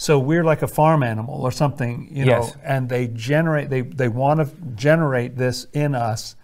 [0.00, 2.56] so we're like a farm animal or something, you know, yes.
[2.62, 6.36] and they generate they they want to generate this in us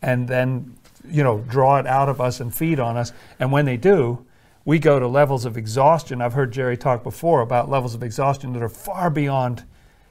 [0.00, 0.74] and then
[1.06, 3.12] you know draw it out of us and feed on us.
[3.38, 4.24] And when they do,
[4.64, 6.22] we go to levels of exhaustion.
[6.22, 9.64] I've heard Jerry talk before about levels of exhaustion that are far beyond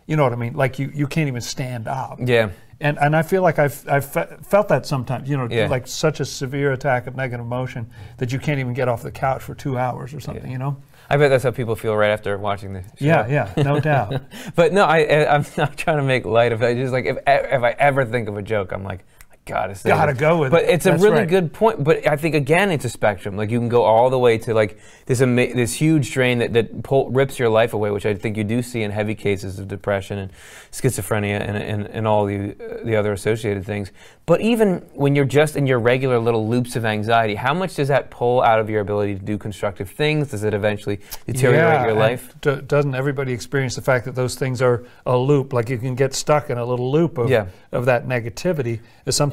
[0.05, 0.53] you know what I mean?
[0.53, 2.19] Like you, you can't even stand up.
[2.23, 2.49] Yeah.
[2.79, 5.67] And, and I feel like I've, I've felt that sometimes, you know, yeah.
[5.67, 9.11] like such a severe attack of negative emotion that you can't even get off the
[9.11, 10.51] couch for two hours or something, yeah.
[10.51, 10.77] you know?
[11.09, 12.87] I bet that's how people feel right after watching the show.
[12.99, 14.21] Yeah, yeah, no doubt.
[14.55, 16.75] but no, I, I'm not trying to make light of it.
[16.75, 19.05] Just like if, if I ever think of a joke, I'm like,
[19.45, 20.69] gotta say gotta go with but it.
[20.69, 21.27] it's a That's really right.
[21.27, 24.17] good point but i think again it's a spectrum like you can go all the
[24.19, 27.91] way to like this ama- this huge strain that, that pull, rips your life away
[27.91, 30.31] which i think you do see in heavy cases of depression and
[30.71, 33.91] schizophrenia and, and, and all the, uh, the other associated things
[34.25, 37.89] but even when you're just in your regular little loops of anxiety how much does
[37.89, 41.85] that pull out of your ability to do constructive things does it eventually deteriorate yeah,
[41.85, 45.67] your life d- doesn't everybody experience the fact that those things are a loop like
[45.69, 47.47] you can get stuck in a little loop of, yeah.
[47.73, 48.79] of that negativity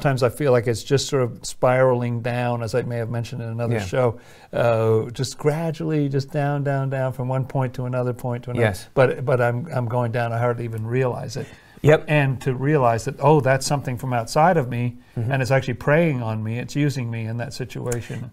[0.01, 3.43] sometimes I feel like it's just sort of spiraling down, as I may have mentioned
[3.43, 3.85] in another yeah.
[3.85, 4.19] show,
[4.51, 8.65] uh, just gradually, just down, down, down from one point to another point to another.
[8.65, 8.89] Yes.
[8.95, 10.33] But but I'm I'm going down.
[10.33, 11.45] I hardly even realize it.
[11.83, 12.05] Yep.
[12.07, 15.31] And to realize that oh, that's something from outside of me, mm-hmm.
[15.31, 16.57] and it's actually preying on me.
[16.57, 18.31] It's using me in that situation.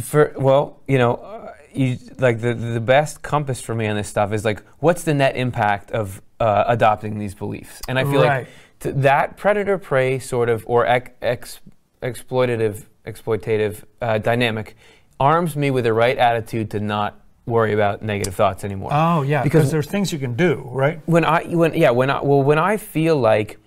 [0.00, 4.08] For well, you know, uh, you like the the best compass for me on this
[4.08, 7.82] stuff is like, what's the net impact of uh, adopting these beliefs?
[7.88, 8.38] And I feel Right.
[8.38, 8.48] like
[8.80, 11.60] t- that predator prey sort of or ex- ex-
[12.02, 14.76] exploitative exploitative uh, dynamic
[15.18, 18.90] arms me with the right attitude to not worry about negative thoughts anymore.
[18.92, 21.00] Oh yeah, Because- there's things you can do, right?
[21.06, 23.58] when I when yeah when I well when I feel like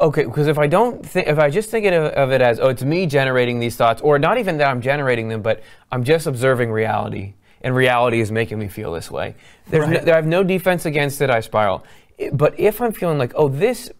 [0.00, 2.68] okay because if I don't think if I just think of, of it as oh
[2.68, 6.26] it's me generating these thoughts or not even that I'm generating them but I'm just
[6.26, 9.36] observing reality and reality is making me feel this way.
[9.68, 10.04] There's Right.
[10.04, 11.30] no, I have no defense against it.
[11.30, 11.84] I spiral.
[12.32, 13.90] But if I'm feeling like oh this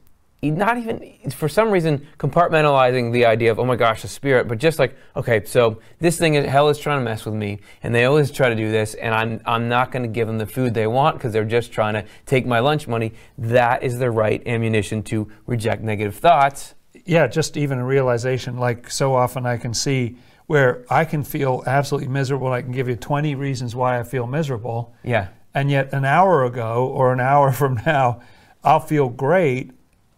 [0.42, 4.58] not even for some reason compartmentalizing the idea of oh my gosh the spirit but
[4.58, 7.94] just like okay so this thing is hell is trying to mess with me and
[7.94, 10.46] they always try to do this and i'm, I'm not going to give them the
[10.46, 14.10] food they want because they're just trying to take my lunch money that is the
[14.10, 16.74] right ammunition to reject negative thoughts
[17.04, 18.58] yeah, just even a realization.
[18.58, 22.52] Like so often, I can see where I can feel absolutely miserable.
[22.52, 26.44] I can give you 20 reasons why I feel miserable, yeah and yet an hour
[26.44, 28.20] ago or an hour from now,
[28.64, 29.72] I'll feel great,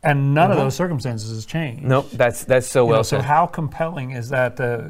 [0.04, 1.82] and none of those circumstances has changed.
[1.82, 4.88] nope that's that's so You know, well so how compelling is that uh,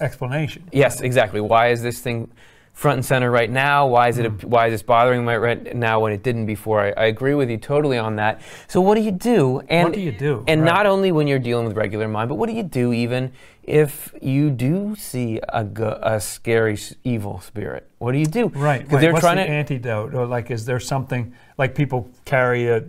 [0.00, 0.68] explanation?
[0.72, 1.40] Yes, exactly.
[1.40, 2.30] Why is this thing
[2.72, 3.86] front and center right now?
[3.86, 4.26] Why is it?
[4.30, 4.48] Hmm.
[4.50, 6.80] Why is this bothering me right now when it didn't before?
[6.80, 8.40] I, I agree with you totally on that.
[8.68, 9.62] So what do you do?
[9.68, 10.44] And do you do?
[10.46, 10.74] And Right.
[10.74, 14.14] not only when you're dealing with regular mind, but what do you do even if
[14.22, 15.64] you do see a,
[16.02, 17.88] a scary evil spirit?
[17.98, 18.48] What do you do?
[18.48, 18.82] Right.
[18.82, 19.50] Because they're What's trying the to.
[19.50, 22.84] antidote, or like, is there something like people carry a,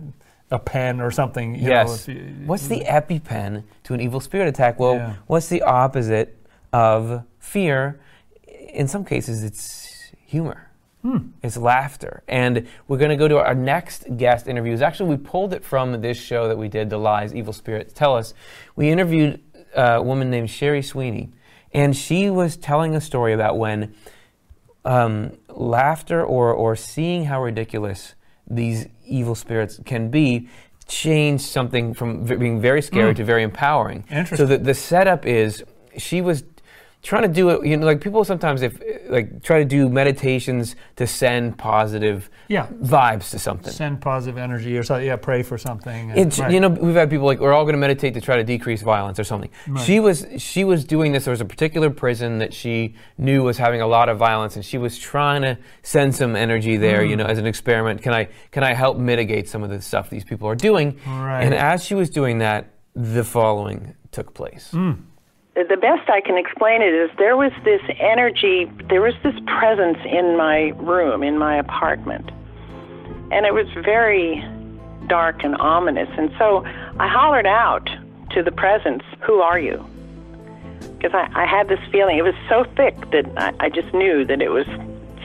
[0.50, 1.54] a pen or something?
[1.54, 2.08] You Know, Yes.
[2.08, 4.78] if you- What's the EpiPen to an evil spirit attack?
[4.80, 5.12] Well, Yeah.
[5.26, 6.36] what's the opposite
[6.72, 8.00] of fear?
[8.72, 10.64] In some cases, it's humor.
[11.42, 12.22] It's laughter.
[12.28, 14.82] And we're going to go to our next guest interviews.
[14.82, 18.14] Actually, we pulled it from this show that we did, The Lies Evil Spirits Tell
[18.14, 18.34] Us.
[18.76, 19.40] We interviewed
[19.74, 21.30] uh, a woman named Sherry Sweeney,
[21.72, 23.94] and she was telling a story about when
[24.84, 28.14] um, laughter or, or seeing how ridiculous
[28.46, 30.48] these evil spirits can be
[30.86, 33.16] changed something from v- being very scary hmm.
[33.16, 34.04] to very empowering.
[34.36, 35.64] So the, the setup is
[35.96, 36.44] she was
[37.02, 40.74] trying to do it, you know, like people sometimes if like try to do meditations
[40.96, 42.66] to send positive Yeah.
[42.82, 43.72] vibes to something.
[43.72, 45.06] send positive energy or something?
[45.06, 46.10] Yeah, pray for something.
[46.10, 46.50] and- It's right.
[46.50, 48.82] you know we've had people like we're all going to meditate to try to decrease
[48.82, 49.50] violence or something.
[49.68, 49.84] Right.
[49.84, 51.24] She was she was doing this.
[51.24, 54.64] There was a particular prison that she knew was having a lot of violence, and
[54.64, 57.04] she was trying to send some energy there.
[57.04, 57.30] You know, Mm.
[57.30, 60.48] as an experiment, can I can I help mitigate some of the stuff these people
[60.48, 60.96] are doing?
[61.06, 61.44] Right.
[61.44, 64.70] And as she was doing that, the following took place.
[64.72, 64.96] Mm.
[65.66, 69.98] The best I can explain it is there was this energy, there was this presence
[70.04, 72.30] in my room, in my apartment.
[73.32, 74.44] And it was very
[75.08, 76.08] dark and ominous.
[76.16, 76.64] And so
[77.00, 77.90] I hollered out
[78.30, 79.84] to the presence, Who are you?
[80.96, 82.18] Because I, I had this feeling.
[82.18, 84.66] It was so thick that I, I just knew that it was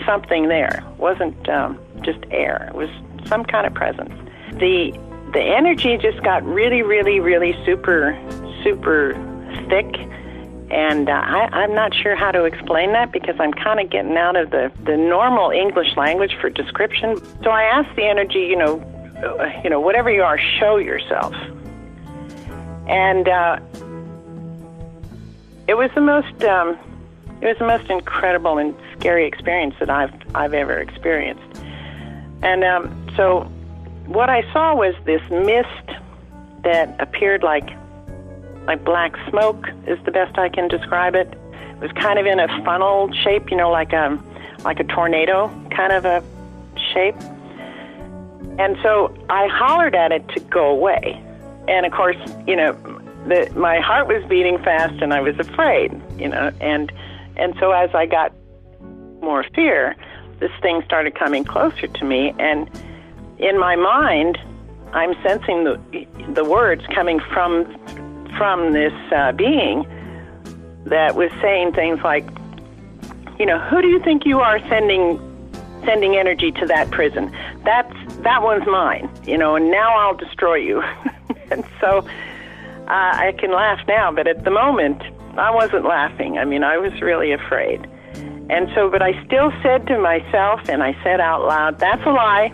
[0.03, 0.83] something there.
[0.87, 2.89] It wasn't um, just air, it was
[3.27, 4.13] some kind of presence.
[4.53, 4.97] The,
[5.33, 8.17] the energy just got really, really, really super,
[8.63, 9.13] super
[9.69, 9.95] thick
[10.73, 14.17] and uh, I, I'm not sure how to explain that because I'm kind of getting
[14.17, 17.21] out of the, the normal English language for description.
[17.43, 18.79] So I asked the energy, you know,
[19.23, 21.35] uh, you know, whatever you are, show yourself.
[22.87, 23.59] And uh,
[25.67, 26.79] it was the most, um,
[27.39, 31.61] it was the most incredible and scary experience that I've I've ever experienced.
[32.41, 33.41] And um, so,
[34.07, 35.99] what I saw was this mist
[36.63, 37.69] that appeared like
[38.65, 41.27] like black smoke is the best I can describe it.
[41.27, 44.17] It was kind of in a funnel shape, you know, like a
[44.63, 46.23] like a tornado kind of a
[46.93, 47.19] shape.
[48.59, 51.21] And so I hollered at it to go away.
[51.67, 52.73] And of course, you know,
[53.27, 56.91] the, my heart was beating fast and I was afraid, you know, and
[57.35, 58.31] and so as I got
[59.21, 59.95] more fear,
[60.39, 62.69] this thing started coming closer to me and
[63.39, 64.37] in my mind,
[64.93, 67.65] I'm sensing the the words coming from
[68.37, 69.85] from this uh, being
[70.85, 72.25] that was saying things like,
[73.39, 75.19] you know, who do you think you are sending
[75.85, 77.35] sending energy to that prison?
[77.63, 80.81] That's that one's mine, you know, and now I'll destroy you.
[81.51, 82.05] and so uh,
[82.87, 85.01] I can laugh now, but at the moment
[85.37, 86.37] I wasn't laughing.
[86.37, 87.87] I mean, I was really afraid.
[88.49, 92.11] And so, but I still said to myself, and I said out loud, "That's a
[92.11, 92.53] lie.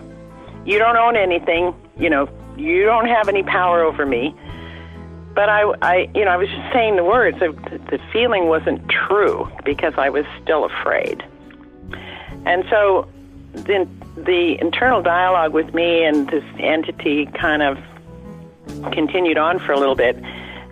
[0.64, 1.74] You don't own anything.
[1.98, 4.34] You know, you don't have any power over me."
[5.34, 7.38] But I, I, you know, I was just saying the words.
[7.38, 11.24] The, feeling wasn't true because I was still afraid.
[12.44, 13.08] And so,
[13.52, 17.78] the the internal dialogue with me and this entity kind of
[18.92, 20.16] continued on for a little bit,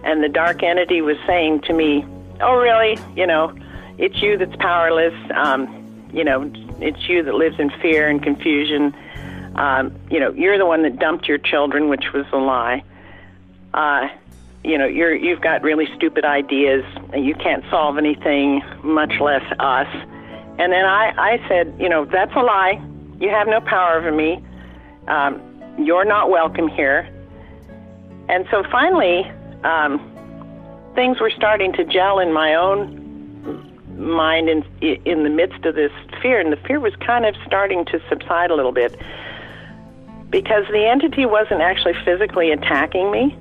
[0.05, 2.05] and the dark entity was saying to me,
[2.40, 2.99] "Oh, really?
[3.14, 3.55] You know,
[3.99, 5.14] it's you that's powerless.
[5.35, 8.94] Um, you know, it's you that lives in fear and confusion.
[9.57, 12.85] Um, you know, you're the one that dumped your children, which was a lie.
[13.75, 14.09] Uh,
[14.68, 19.42] you know, you're you've got really stupid ideas, and you can't solve anything, much less
[19.59, 19.88] us.
[20.59, 22.83] And then I, I said, you know, that's a lie.
[23.18, 24.44] You have no power over me.
[25.07, 25.40] Um,
[25.78, 27.09] you're not welcome here.
[28.28, 29.24] And so finally,
[29.64, 29.98] um,
[30.94, 33.07] things were starting to gel in my own
[33.96, 37.87] mind in in the midst of this fear, and the fear was kind of starting
[37.87, 39.00] to subside a little bit
[40.28, 43.35] because the entity wasn't actually physically attacking me,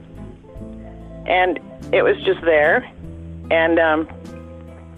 [1.27, 1.59] and
[1.93, 2.89] it was just there,
[3.51, 4.07] and um,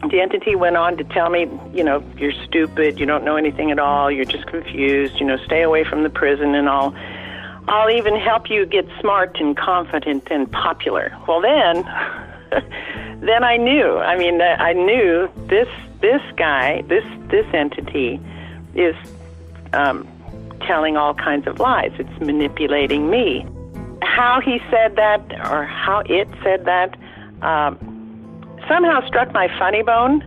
[0.09, 3.69] the entity went on to tell me, you know, you're stupid, you don't know anything
[3.71, 6.95] at all, you're just confused, you know, stay away from the prison and all.
[7.67, 11.15] I'll even help you get smart and confident and popular.
[11.27, 11.83] Well, then,
[13.21, 13.97] then I knew.
[13.97, 15.67] I mean, I knew this
[15.99, 18.19] this guy, this this entity,
[18.73, 18.95] is
[19.73, 20.07] um,
[20.61, 21.91] telling all kinds of lies.
[21.99, 23.45] It's manipulating me.
[24.01, 26.97] How he said that, or how it said that,
[27.41, 27.77] um,
[28.67, 30.23] somehow struck my funny bone.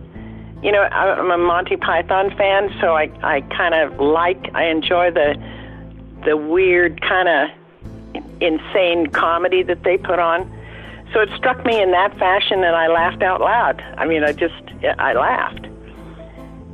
[0.61, 5.11] You know, I'm a Monty Python fan, so I I kind of like, I enjoy
[5.11, 5.35] the
[6.25, 10.49] the weird kind of insane comedy that they put on.
[11.11, 13.81] So it struck me in that fashion, and I laughed out loud.
[13.97, 14.63] I mean, I just
[14.97, 15.67] I laughed.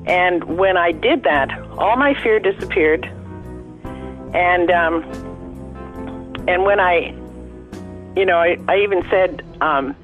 [0.05, 3.05] And when I did that, all my fear disappeared.
[4.33, 5.03] And um,
[6.49, 7.13] and when I,
[8.15, 9.95] you know, I, I even said, um,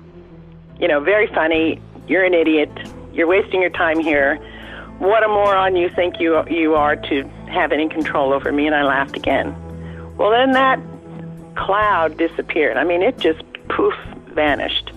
[0.80, 1.82] you know, very funny.
[2.08, 2.70] You're an idiot.
[3.14, 4.36] You're wasting your time here.
[5.00, 8.68] What a moron you think you you are to have any control over me.
[8.68, 9.56] And I laughed again.
[10.18, 10.80] Well, then that
[11.56, 12.78] cloud disappeared.
[12.78, 13.96] I mean, it just poof
[14.28, 14.92] vanished.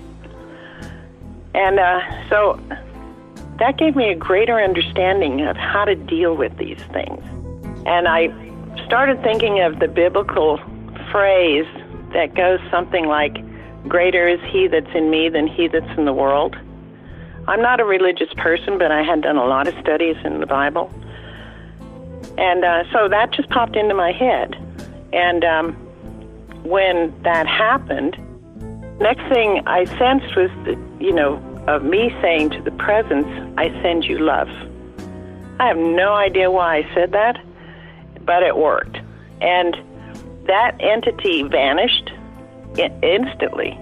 [1.55, 2.61] And uh, so
[3.59, 7.25] that gave me a greater understanding of how to deal with these things.
[7.87, 8.29] And I
[8.85, 10.61] started thinking of the biblical
[11.11, 11.67] phrase
[12.13, 13.37] that goes something like,
[13.89, 16.57] Greater is he that's in me than he that's in the world.
[17.47, 20.47] I'm not a religious person, but I had done a lot of studies in the
[20.47, 20.93] Bible.
[22.37, 24.55] And uh, so that just popped into my head.
[25.13, 25.73] And um,
[26.65, 28.17] when that happened,
[29.01, 33.69] next thing I sensed was, the, you know, of me saying to the presence, I
[33.83, 34.49] send you love.
[35.61, 37.43] I have no idea why I said that,
[38.25, 38.99] but it worked.
[39.41, 39.77] And
[40.49, 42.11] that entity vanished
[43.03, 43.79] instantly.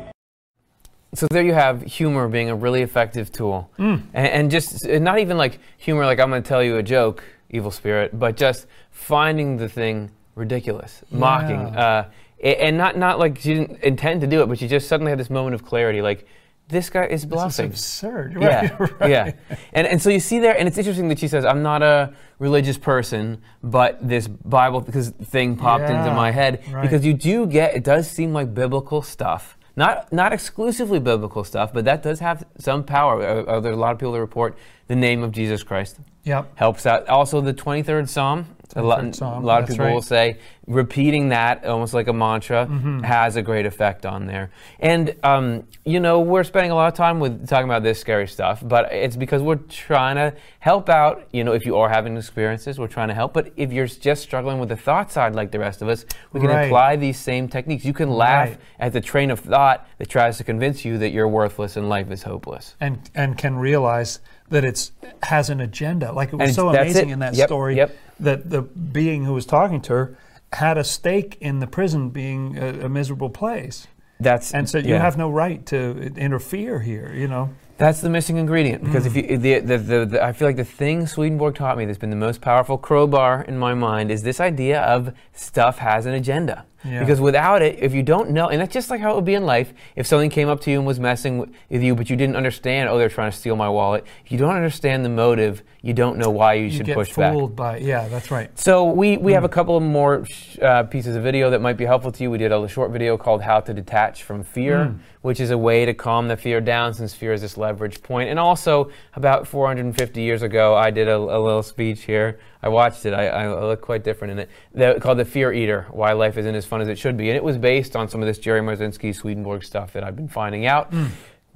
[1.14, 3.70] So there you have humor being a really effective tool.
[3.78, 4.02] Mm.
[4.12, 7.24] And, and, just not even like humor, like I'm going to tell you a joke,
[7.48, 11.18] evil spirit, but just finding the thing ridiculous, yeah.
[11.18, 11.58] mocking.
[11.58, 12.10] Uh,
[12.42, 15.18] and not, not like she didn't intend to do it, but she just suddenly had
[15.18, 16.02] this moment of clarity.
[16.02, 16.26] Like,
[16.68, 17.70] this guy is bluffing.
[17.70, 18.36] This is absurd.
[18.36, 19.10] Right, yeah, right.
[19.10, 19.32] yeah.
[19.72, 22.12] And and so you see there, and it's interesting that she says, "I'm not a
[22.38, 26.82] religious person, but this Bible because thing popped yeah, into my head right.
[26.82, 31.74] because you do get it does seem like biblical stuff." Not, not exclusively biblical stuff,
[31.74, 33.20] but that does have some power.
[33.22, 35.98] Uh, uh, there are a lot of people that report the name of Jesus Christ.
[36.24, 36.56] Yep.
[36.56, 37.06] Helps out.
[37.08, 39.42] Also, the 23rd Psalm a lot, song.
[39.42, 39.94] a lot of people right.
[39.94, 43.00] will say repeating that almost like a mantra mm-hmm.
[43.00, 44.50] has a great effect on there.
[44.80, 48.26] And um, you know, we're spending a lot of time with talking about this scary
[48.26, 51.28] stuff, but it's because we're trying to help out.
[51.32, 53.32] You know, if you are having experiences, we're trying to help.
[53.32, 56.40] But if you're just struggling with the thought side, like the rest of us, we
[56.40, 56.64] can right.
[56.64, 57.84] apply these same techniques.
[57.84, 58.58] You can laugh right.
[58.80, 62.10] at the train of thought that tries to convince you that you're worthless and life
[62.10, 66.12] is hopeless, and and can realize that it's has an agenda.
[66.12, 67.12] Like it was and so amazing it.
[67.12, 67.96] in that yep, story yep.
[68.20, 70.18] That the being who was talking to her
[70.52, 73.86] had a stake in the prison being a, a miserable place.
[74.18, 75.00] That's and so you yeah.
[75.00, 77.12] have no right to interfere here.
[77.14, 77.50] You know.
[77.78, 79.08] That's the missing ingredient because mm.
[79.08, 81.98] if you the, the, the, the, I feel like the thing Swedenborg taught me that's
[81.98, 86.14] been the most powerful crowbar in my mind is this idea of stuff has an
[86.14, 86.64] agenda.
[86.84, 87.00] Yeah.
[87.00, 89.34] Because without it, if you don't know, and that's just like how it would be
[89.34, 92.16] in life, if something came up to you and was messing with you, but you
[92.16, 94.04] didn't understand, oh, they're trying to steal my wallet.
[94.24, 97.12] If you don't understand the motive, you don't know why you, you should get push
[97.12, 97.80] fooled back.
[97.80, 98.56] By, yeah, that's right.
[98.58, 99.34] So we, we mm.
[99.34, 100.26] have a couple of more
[100.60, 102.30] uh, pieces of video that might be helpful to you.
[102.30, 104.98] We did a short video called How to Detach from Fear, mm.
[105.22, 108.30] which is a way to calm the fear down since fear is this leverage point.
[108.30, 113.06] And also, about 450 years ago, I did a, a little speech here I watched
[113.06, 113.14] it.
[113.14, 114.50] I, I look quite different in it.
[114.76, 117.30] The, called The Fear Eater Why Life Isn't as Fun as It Should Be.
[117.30, 120.28] And it was based on some of this Jerry Marzinsky Swedenborg stuff that I've been
[120.28, 120.92] finding out.
[120.92, 121.08] Mm.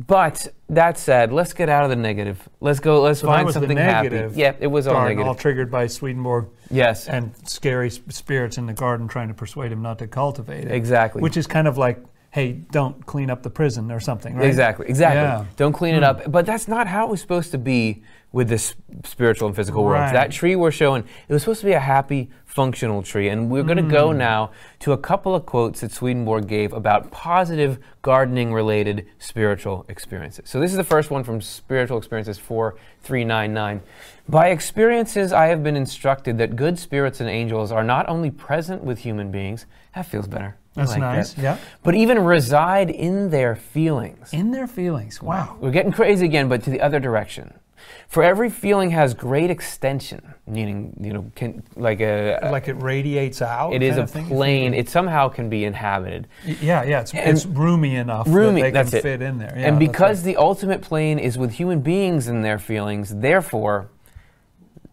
[0.07, 2.49] But that said, let's get out of the negative.
[2.61, 3.03] Let's go.
[3.03, 4.31] Let's so find something happy.
[4.35, 5.27] Yeah, it was all negative.
[5.27, 6.47] All triggered by Swedenborg.
[6.71, 7.07] Yes.
[7.07, 10.73] And scary spirits in the garden trying to persuade him not to cultivate it.
[10.73, 11.21] Exactly.
[11.21, 14.47] Which is kind of like hey, don't clean up the prison or something, right?
[14.47, 15.21] Exactly, exactly.
[15.21, 15.45] Yeah.
[15.45, 15.55] Hmm.
[15.57, 16.31] Don't clean it up.
[16.31, 18.03] But that's not how it was supposed to be
[18.33, 18.75] with this
[19.05, 20.03] spiritual and physical world.
[20.03, 20.13] Right.
[20.13, 23.29] That tree we're showing, it was supposed to be a happy, functional tree.
[23.29, 23.91] And we're going to Hmm.
[23.91, 24.51] go now
[24.81, 30.49] to a couple of quotes that Swedenborg gave about positive gardening related spiritual experiences.
[30.49, 33.81] So this is the first one from Spiritual Experiences 4399.
[34.29, 38.85] By experiences, I have been instructed that good spirits and angels are not only present
[38.85, 40.57] with human beings, that feels better.
[40.77, 41.57] That's like nice, that, yeah.
[41.83, 44.33] But even reside in their feelings.
[44.33, 45.21] In their feelings.
[45.21, 45.57] Wow.
[45.61, 47.55] We're getting crazy again, but to the other direction.
[48.09, 53.41] For every feeling has great extension, meaning you know, can like a Like it radiates
[53.41, 53.73] out.
[53.73, 54.75] it is a plane.
[54.75, 56.27] It somehow can be inhabited.
[56.47, 57.01] Y- Yeah, yeah.
[57.01, 59.03] It's, And- it's roomy enough Roomy, that they that's can it.
[59.03, 59.55] fit in there.
[59.57, 60.35] Yeah, and because right.
[60.35, 63.89] the ultimate plane is with human beings and their feelings, therefore,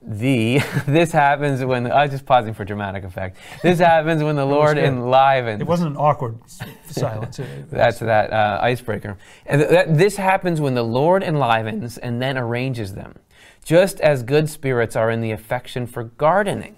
[0.08, 3.38] the this happens when I was just pausing for dramatic effect.
[3.62, 5.62] This happens when the Lord enlivens.
[5.62, 6.40] it wasn't an awkward
[6.88, 7.40] silence.
[7.70, 9.18] That's that uh, icebreaker.
[9.46, 13.20] And th- that, this happens when the Lord enlivens and then arranges them,
[13.66, 16.78] just as good spirits are in the affection for gardening,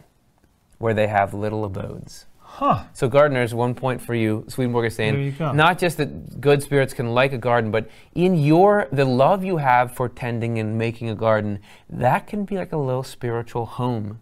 [0.80, 2.26] where they have little abodes.
[2.60, 2.84] Huh.
[2.92, 4.44] So, gardeners, one point for you.
[4.50, 5.54] Swedenborg is saying There you go.
[5.54, 9.58] not just that good spirits can like a garden, but in your the love you
[9.58, 14.20] have for tending and making a garden, that can be like a little spiritual home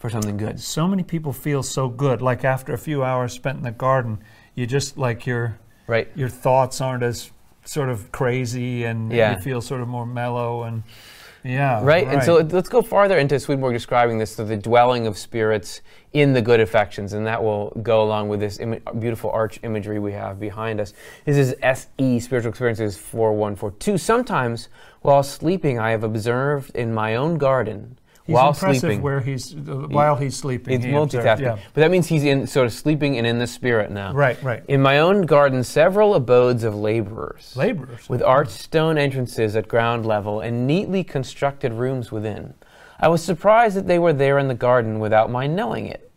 [0.00, 0.58] for something good.
[0.58, 2.20] So many people feel so good.
[2.20, 4.18] Like after a few hours spent in the garden,
[4.56, 5.56] you just like your
[5.86, 6.08] Right.
[6.16, 7.30] your thoughts aren't as
[7.64, 9.36] sort of crazy, and Yeah.
[9.36, 10.82] you feel sort of more mellow and
[11.44, 11.82] yeah.
[11.82, 15.80] Right, and so let's go farther into Swedenborg describing this to the dwelling of spirits
[16.12, 19.98] in the good affections, and that will go along with this Im- beautiful arch imagery
[19.98, 20.92] we have behind us.
[21.24, 23.96] This is SE, Spiritual Experiences 4142.
[23.96, 24.68] Sometimes
[25.02, 27.96] while sleeping, I have observed in my own garden,
[28.30, 29.02] he's while impressive sleeping.
[29.02, 29.58] where he's uh,
[29.88, 30.74] while he's sleeping.
[30.74, 31.58] it's he multitasking, Yeah.
[31.74, 34.12] but that means he's in sort of sleeping and in the spirit now.
[34.12, 34.62] Right, right.
[34.68, 38.08] In my own garden, several abodes of laborers Laborers.
[38.08, 42.54] with arched stone entrances at ground level and neatly constructed rooms within.
[42.98, 46.10] I was surprised that they were there in the garden without my knowing it.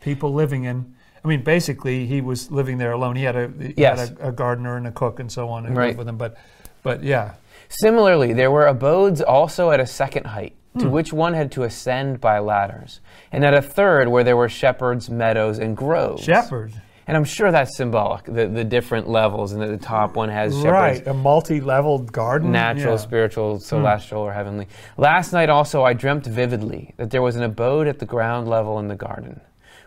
[0.00, 0.94] people living in.
[1.24, 3.16] I mean, basically, he was living there alone.
[3.16, 4.08] He had a he Yes.
[4.08, 5.86] had a, a gardener and a cook and so on who Right.
[5.88, 6.16] lived with him.
[6.16, 6.36] But,
[6.82, 7.32] but yeah,
[7.72, 10.90] Similarly, there were abodes also at a second height, to Hmm.
[10.92, 13.00] which one had to ascend by ladders,
[13.32, 16.22] and at a third where there were shepherds, meadows, and groves.
[16.22, 16.74] Shepherds.
[17.08, 20.54] And I'm sure that's symbolic, the, the different levels, and that the top one has
[20.54, 20.70] shepherds.
[20.72, 22.52] Right, a multi-leveled garden.
[22.52, 22.98] natural, Yeah.
[22.98, 24.68] spiritual, celestial, or heavenly.
[24.96, 28.78] Last night also I dreamt vividly that there was an abode at the ground level
[28.78, 29.40] in the garden,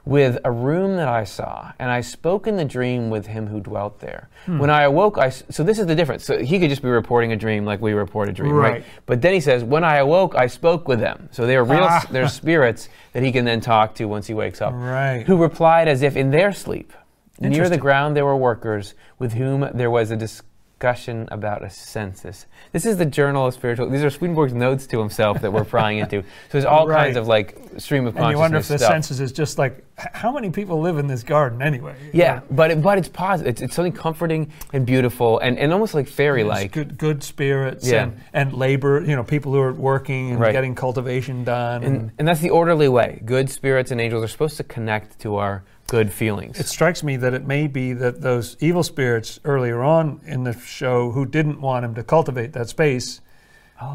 [0.06, 3.62] with a room that I saw, and I spoke in the dream with him who
[3.62, 4.30] dwelt there.
[4.46, 4.60] Hmm.
[4.60, 6.26] When I awoke, I so this is the difference.
[6.26, 8.72] So he could just be reporting a dream like we report a dream, right?
[8.74, 8.86] Right.
[9.06, 11.30] But then he says, when I awoke, I spoke with them.
[11.32, 12.06] So they are real, Ah.
[12.12, 14.74] they're spirits that he can then talk to once he wakes up.
[14.74, 15.24] Right.
[15.26, 16.92] Who replied as if in their sleep.
[17.40, 20.50] Near the ground there were workers with whom there was a discussion
[20.84, 22.46] about a census.
[22.74, 23.90] This is the Journal of Spiritual.
[23.90, 26.22] These are Swedenborg's notes to himself that we're prying into.
[26.24, 27.06] So there's all Right.
[27.06, 28.92] kinds of like stream of And you wonder if the stuff.
[28.92, 31.96] census is just like, how many people live in this garden anyway?
[32.12, 33.50] yeah, but it, but it's positive.
[33.52, 36.74] It's, it's something comforting and beautiful and, and almost like fairy-like.
[36.74, 38.04] good, good spirits Yeah.
[38.04, 40.52] and, and labor, you know, people who are working and Right.
[40.52, 41.84] getting cultivation done.
[41.84, 43.22] And, and that's the orderly way.
[43.24, 45.64] Good spirits and angels are supposed to connect to our
[45.94, 46.60] good feelings.
[46.60, 50.54] It strikes me that it may be that those evil spirits earlier on in the
[50.54, 53.22] show who didn't want him to cultivate that space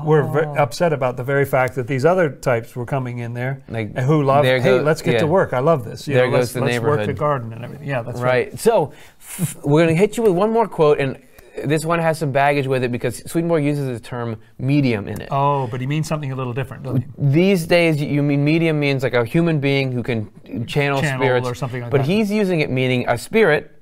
[0.05, 0.55] were Oh.
[0.57, 4.07] upset about the very fact that these other types were coming in there Like, and
[4.07, 5.21] who love, hey, go- let's get yeah.
[5.21, 5.53] to work.
[5.53, 6.07] I love this.
[6.07, 7.89] You There know, goes let's, the let's work the garden and everything.
[7.89, 8.51] Yeah, that's right.
[8.51, 8.61] Right.
[8.61, 11.19] So f- we're going to hit you with one more quote, and
[11.65, 15.29] this one has some baggage with it because Swedenborg uses the term medium in it.
[15.31, 17.09] Oh, but he means something a little different, doesn't he?
[17.19, 20.31] These days, you mean medium means like a human being who can
[20.67, 22.07] channel, Channel spirits or something like but that.
[22.07, 23.78] he's using it meaning a spirit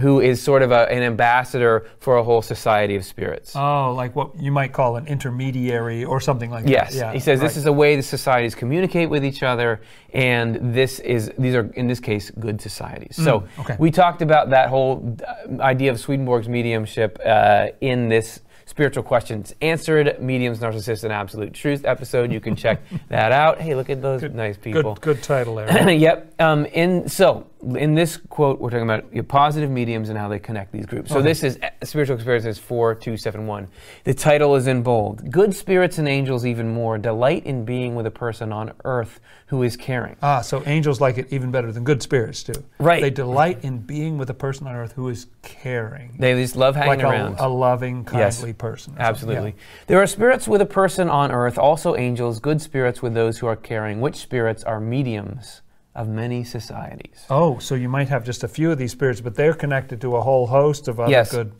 [0.00, 3.56] who is sort of a, an ambassador for a whole society of spirits.
[3.56, 6.98] Oh, like what you might call an intermediary or something like Yes, that.
[6.98, 9.80] Yeah, he says this is a way the societies communicate with each other,
[10.12, 13.16] and this is these are in this case good societies.
[13.16, 13.76] So Mm, okay.
[13.78, 19.54] we talked about that whole uh, idea of Swedenborg's mediumship uh, in this spiritual questions
[19.62, 22.32] answered mediums, narcissists, and absolute truth episode.
[22.32, 23.60] You can check that out.
[23.60, 24.94] Hey, look at those nice people.
[24.94, 25.90] Good, good title there.
[26.06, 26.34] yep.
[26.38, 30.38] Um, in so in this quote, we're talking about your positive mediums and how they
[30.38, 31.10] connect these groups.
[31.10, 31.28] So Okay.
[31.28, 33.66] this is uh, Spiritual Experiences four two seven one.
[34.04, 35.30] The title is in bold.
[35.30, 39.62] Good spirits and angels, even more, delight in being with a person on earth who
[39.62, 40.16] is caring.
[40.22, 42.52] Ah, so angels like it even better than good spirits do.
[42.78, 43.00] Right.
[43.00, 46.16] They delight in being with a person on earth who is caring.
[46.18, 47.36] They just love hanging like a, around.
[47.38, 48.36] a loving, Yes.
[48.38, 48.92] kindly person.
[48.94, 49.06] or something.
[49.06, 49.54] Absolutely.
[49.86, 53.46] There are spirits with a person on earth, also angels, good spirits with those who
[53.46, 54.00] are caring.
[54.00, 55.62] Which spirits are mediums
[55.96, 57.24] of many societies.
[57.30, 60.16] Oh, so you might have just a few of these spirits, but they're connected to
[60.16, 61.30] a whole host of other Yes.
[61.32, 61.52] good,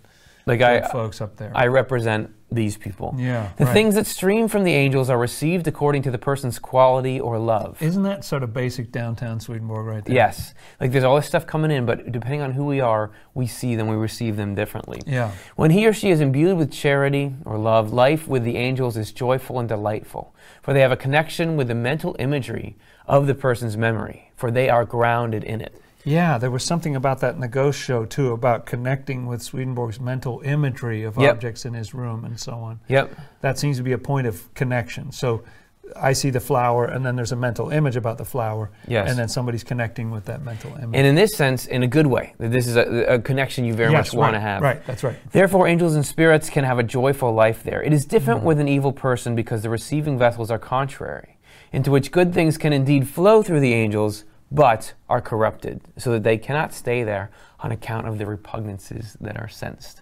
[0.47, 1.51] Like good I, folks up there.
[1.55, 3.13] I represent these people.
[3.19, 3.51] yeah.
[3.57, 3.73] The right.
[3.73, 7.83] things that stream from the angels are received according to the person's quality or love.
[7.83, 10.15] Isn't that sort of basic downtown Swedenborg right there?
[10.15, 10.55] Yes.
[10.81, 13.75] Like there's all this stuff coming in, but depending on who we are, we see
[13.75, 15.01] them, we receive them differently.
[15.09, 15.33] Yeah.
[15.57, 19.11] When he or she is imbued with charity or love, life with the angels is
[19.11, 20.33] joyful and delightful,
[20.63, 22.77] for they have a connection with the mental imagery
[23.09, 25.75] of the person's memory, for they are grounded in it.
[26.05, 29.99] Yeah, there was something about that in the Ghost Show too, about connecting with Swedenborg's
[29.99, 31.35] mental imagery of Yep.
[31.35, 32.79] objects in his room and so on.
[32.89, 33.13] Yep.
[33.41, 35.11] That seems to be a point of connection.
[35.11, 35.43] So
[35.97, 39.09] I see the flower, and then there's a mental image about the flower, Yes.
[39.09, 40.97] and then somebody's connecting with that mental image.
[40.97, 43.93] And in this sense, in a good way, this is a, a connection you very
[43.93, 44.63] yes, much want to have.
[44.63, 45.17] Right, that's right.
[45.33, 47.83] Therefore, angels and spirits can have a joyful life there.
[47.83, 48.47] It is different Mm-hmm.
[48.49, 51.36] with an evil person because the receiving vessels are contrary,
[51.77, 56.23] into which good things can indeed flow through the angels, but are corrupted, so that
[56.23, 60.01] they cannot stay there on account of the repugnances that are sensed.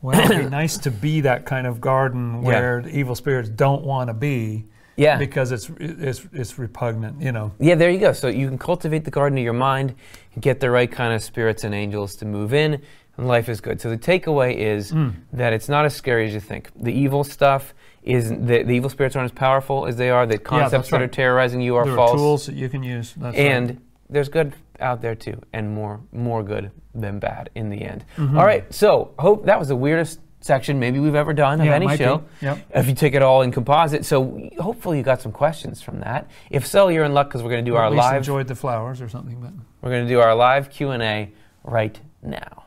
[0.00, 2.46] Well, it'd be nice to be that kind of garden Yeah.
[2.46, 4.64] where the evil spirits don't want to be
[4.96, 5.18] Yeah.
[5.18, 7.50] because it's, it's, it's repugnant, you know.
[7.58, 8.12] Yeah, there you go.
[8.12, 9.94] So you can cultivate the garden of your mind,
[10.34, 12.80] and get the right kind of spirits and angels to move in,
[13.16, 13.80] and life is good.
[13.80, 15.14] So the takeaway is Mm.
[15.32, 16.70] that it's not as scary as you think.
[16.80, 17.74] The evil stuff
[18.08, 20.26] is the, the evil spirits aren't as powerful as they are.
[20.26, 22.12] The concepts that's that are terrorizing you are there false.
[22.12, 23.12] are tools that you can use.
[23.16, 23.46] That's right.
[23.46, 23.80] and
[24.10, 28.04] there's good out there too, and more more good than bad in the end.
[28.16, 28.38] Mm-hmm.
[28.38, 31.72] All right, so hope that was the weirdest section maybe we've ever done of Yeah,
[31.76, 32.24] it any show.
[32.40, 32.58] Yep.
[32.74, 36.30] If you take it all in composite, so hopefully you got some questions from that.
[36.48, 38.16] If so, you're in luck because we're going to do Or our at least live.
[38.18, 39.38] enjoyed the flowers or something.
[39.40, 39.52] But
[39.82, 41.30] We're going to do our live Q and A
[41.64, 42.64] right now.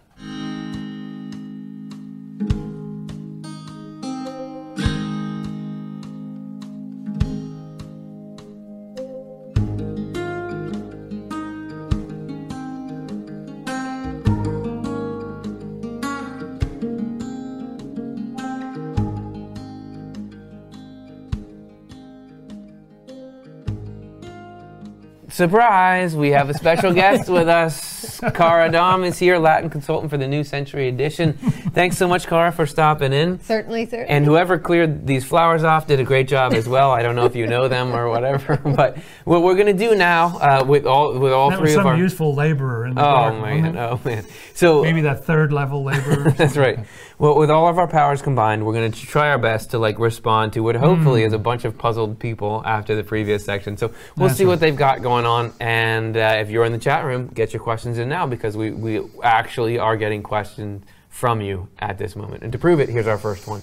[25.41, 26.15] Surprise!
[26.15, 28.19] We have a special guest with us.
[28.35, 31.33] Cara Dom is here, Latin consultant for the New Century Edition.
[31.33, 33.39] Thanks so much, Cara, for stopping in.
[33.39, 34.07] Certainly, certainly.
[34.07, 36.91] And whoever cleared these flowers off did a great job as well.
[36.91, 39.95] I don't know if you know them or whatever, but what we're going to do
[39.95, 42.93] now uh, with all with all that three was of some our useful laborer in
[42.93, 44.25] the oh garden, man, wasn't oh man.
[44.53, 46.29] So Maybe that third level laborer.
[46.37, 46.77] that's right.
[47.21, 49.99] Well, with all of our powers combined, we're going to try our best to like
[49.99, 53.77] respond to what hopefully is a bunch of puzzled people after the previous section.
[53.77, 56.79] So we'll That's see what they've got going on, and uh, if you're in the
[56.79, 61.41] chat room, get your questions in now because we we actually are getting questions from
[61.41, 62.41] you at this moment.
[62.41, 63.61] And to prove it, here's our first one.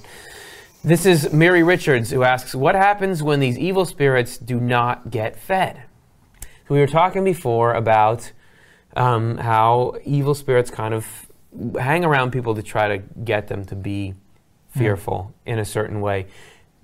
[0.85, 5.35] This is Mary Richards who asks, "What happens when these evil spirits do not get
[5.35, 5.83] fed?"
[6.41, 8.31] So we were talking before about
[8.95, 11.28] um, how evil spirits kind of
[11.79, 14.15] hang around people to try to get them to be
[14.69, 16.27] fearful in a certain way.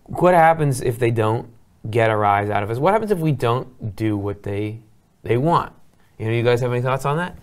[0.05, 1.49] What happens if they don't
[1.91, 2.79] get a rise out of us?
[2.79, 4.81] What happens if we don't do what they
[5.23, 5.73] they want?
[6.19, 7.37] You know, you guys have any thoughts on that?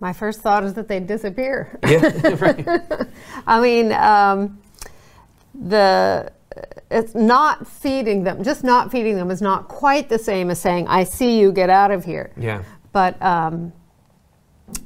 [0.00, 1.78] My first thought is that they disappear.
[1.86, 2.66] Yeah, right.
[3.46, 4.60] I mean, um,
[5.54, 6.32] the
[6.90, 8.42] it's not feeding them.
[8.42, 11.70] Just not feeding them is not quite the same as saying, "I see you, get
[11.70, 12.62] out of here." yeah.
[12.92, 13.72] But um,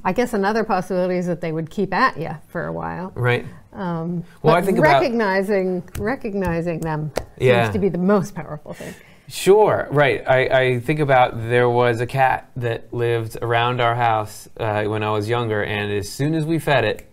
[0.05, 3.13] I guess another possibility is that they would keep at you for a while.
[3.15, 3.47] Right.
[3.73, 7.65] Um, Well, I but think about- recognizing recognizing them Yeah.
[7.65, 8.95] seems to be the most powerful thing.
[9.29, 10.23] Sure, right.
[10.29, 15.03] I, I think about there was a cat that lived around our house uh, when
[15.03, 17.09] I was younger, and as soon as we fed it,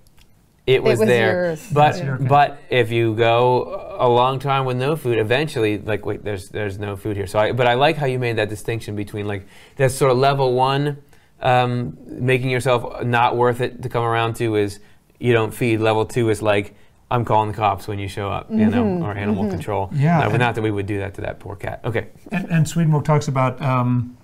[0.68, 1.46] it was, was there.
[1.46, 1.68] yours.
[1.72, 2.28] But That's your cat.
[2.28, 6.78] but if you go a long time with no food, eventually, like wait, there's there's
[6.78, 7.26] no food here.
[7.28, 9.46] So I but I like how you made that distinction between like
[9.78, 10.98] that's sort of level one,
[11.42, 14.80] um, making yourself not worth it to come around to is
[15.20, 15.80] you don't feed.
[15.80, 16.76] Level two is like.
[17.12, 19.90] I'm calling the cops when you show up, you know, or animal control.
[19.92, 21.82] Yeah, No, but not that we would do that to that poor cat.
[21.84, 22.10] Okay.
[22.32, 24.16] And, and Swedenborg talks about um,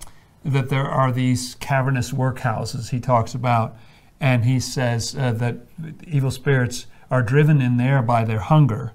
[0.44, 3.76] that there are these cavernous workhouses he talks about,
[4.20, 5.56] and he says uh, that
[6.06, 8.92] evil spirits are driven in there by their hunger,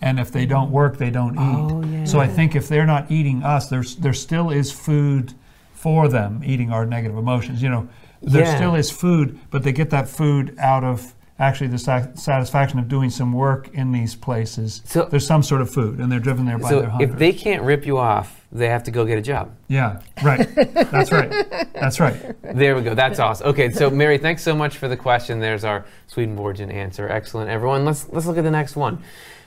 [0.00, 1.38] and if they don't work, they don't eat.
[1.38, 2.04] Oh, yeah.
[2.04, 5.34] So I think if they're not eating us, there's there still is food
[5.82, 7.60] for them eating our negative emotions.
[7.60, 7.88] You know,
[8.22, 8.54] there Yeah.
[8.56, 11.78] still is food, but they get that food out of actually the
[12.14, 14.80] satisfaction of doing some work in these places.
[14.84, 17.04] So- there's some sort of food, and they're driven there by their So hunger.
[17.04, 19.50] if they can't rip you off, they have to go get a job.
[19.66, 20.46] Yeah, right.
[20.92, 21.30] That's right.
[21.74, 22.14] That's right.
[22.54, 22.94] There we go.
[22.94, 23.48] That's awesome.
[23.48, 25.40] Okay, so Mary, thanks so much for the question.
[25.40, 27.08] There's our Swedenborgian answer.
[27.08, 27.84] Excellent, everyone.
[27.84, 28.98] Let's let's look at the next one.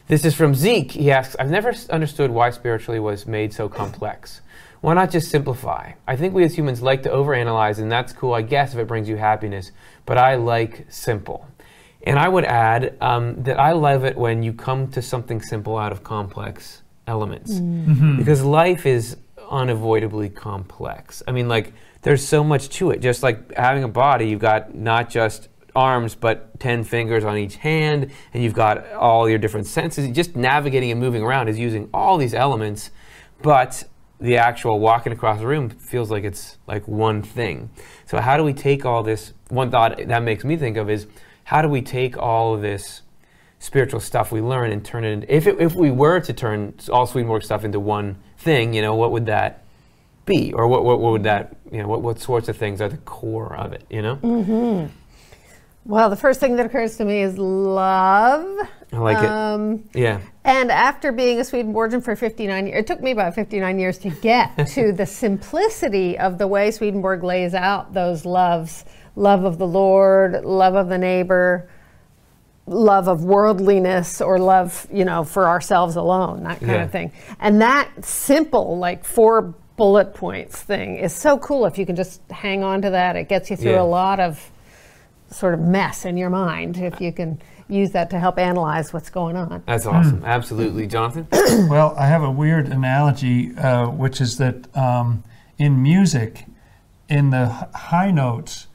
[0.07, 0.91] This is from Zeke.
[0.91, 4.41] He asks, "I've never understood why spiritually was made so complex.
[4.85, 5.93] Why not just simplify?
[6.07, 8.85] I think we as humans like to overanalyze, and that's cool, I guess, if it
[8.85, 9.71] brings you happiness,
[10.05, 11.47] but I like simple.
[12.03, 15.75] And I would add um, that I love it when you come to something simple
[15.75, 17.53] out of complex elements.
[17.53, 18.17] Mm-hmm.
[18.17, 19.17] Because life is
[19.49, 21.23] unavoidably complex.
[21.27, 21.73] I mean, like,
[22.03, 23.01] there's so much to it.
[23.01, 27.55] Just like having a body, you've got not just arms, but 10 fingers on each
[27.55, 30.07] hand, and you've got all your different senses.
[30.11, 32.91] Just navigating and moving around is using all these elements,
[33.41, 33.83] but
[34.19, 37.69] the actual walking across the room feels like it's like one thing.
[38.05, 39.33] So, how do we take all this?
[39.49, 41.07] One thought that makes me think of is
[41.43, 43.01] how do we take all of this
[43.59, 46.73] spiritual stuff we learn and turn it into, if, it, if we were to turn
[46.91, 49.63] all Swedenborg stuff into one thing, you know, what would that
[50.25, 50.53] be?
[50.53, 52.97] Or what, what, what would that, you know, what, what sorts of things are the
[52.97, 54.17] core of it, you know?
[54.17, 54.87] Mm-hmm.
[55.87, 58.67] Well, the first thing that occurs to me is love.
[58.91, 59.99] I like Um, it.
[59.99, 60.19] Yeah.
[60.43, 64.09] And after being a Swedenborgian for 59 years, it took me about 59 years to
[64.09, 68.85] get to the simplicity of the way Swedenborg lays out those loves
[69.17, 71.69] love of the Lord, love of the neighbor,
[72.67, 76.83] love of worldliness, or love, you know, for ourselves alone, that kind Yeah.
[76.83, 77.11] of thing.
[77.39, 82.21] And that simple, like four bullet points thing is so cool if you can just
[82.29, 83.15] hang on to that.
[83.15, 83.81] It gets you through Yeah.
[83.81, 84.51] a lot of
[85.29, 89.09] sort of mess in your mind if you can use that to help analyze what's
[89.09, 89.63] going on.
[89.65, 90.23] That's awesome.
[90.23, 90.87] Absolutely.
[90.87, 91.27] Jonathan?
[91.69, 95.23] Well, I have a weird analogy, uh, which is that um,
[95.57, 96.45] in music,
[97.09, 98.67] in the high notes,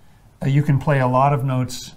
[0.43, 1.95] uh, you can play a lot of notes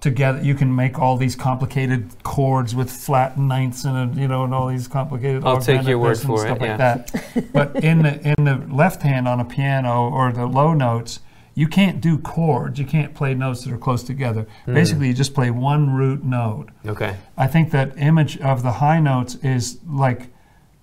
[0.00, 0.42] together.
[0.42, 4.54] You can make all these complicated chords with flat ninths and a, you know and
[4.54, 5.44] all these complicated.
[5.44, 6.76] I'll take your word this and for it, stuff yeah.
[6.76, 7.52] like that.
[7.52, 11.20] but in the in the left hand on a piano or the low notes,
[11.60, 12.78] you can't do chords.
[12.78, 14.46] You can't play notes that are close together.
[14.64, 14.72] Hmm.
[14.72, 16.70] Basically, you just play one root note.
[16.86, 17.16] Okay.
[17.36, 20.28] I think that image of the high notes is like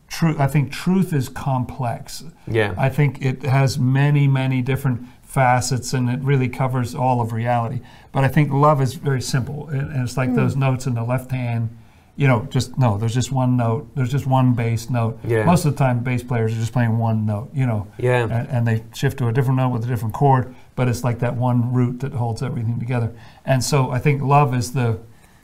[0.08, 0.40] truth.
[0.40, 2.24] I think truth is complex.
[2.46, 2.76] Yeah.
[2.78, 7.82] I think it has many, many different facets and it really covers all of reality.
[8.12, 9.70] But I think love is very simple.
[9.70, 11.76] And and it's like those notes in the left hand.
[12.18, 13.90] You know, just no, there's just one note.
[13.96, 15.20] There's just one bass note.
[15.24, 15.44] Yeah.
[15.44, 17.88] Most of the time, bass players are just playing one note, you know.
[17.98, 18.24] Yeah.
[18.24, 21.20] And, and they shift to a different note with a different chord, but it's like
[21.20, 23.12] that one root that holds everything together.
[23.44, 25.00] And so I think love is the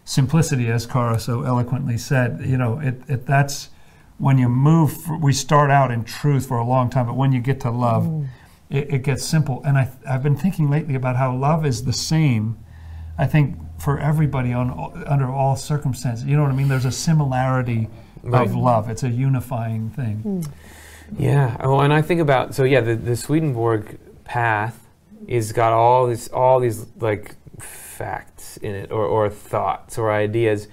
[0.06, 2.40] simplicity, as Cara so eloquently said.
[2.46, 3.70] You know, it, it that's
[4.20, 4.92] when you move.
[4.92, 7.72] f- We start out in truth for a long time, but when you get to
[7.72, 8.28] love, mm.
[8.70, 9.62] it, it gets simple.
[9.66, 12.58] And I, I've been thinking lately about how love is the same.
[13.18, 16.26] I think for everybody on under all circumstances.
[16.26, 16.68] You know what I mean?
[16.70, 17.90] There's a similarity
[18.26, 18.48] Right.
[18.48, 18.90] of love.
[18.90, 20.22] It's a unifying thing.
[20.24, 20.52] Mm.
[21.20, 21.58] Yeah.
[21.60, 24.83] Oh, and I think about so yeah, the, the Swedenborg path
[25.28, 30.68] is got all these all these like facts in it or, or thoughts or ideas,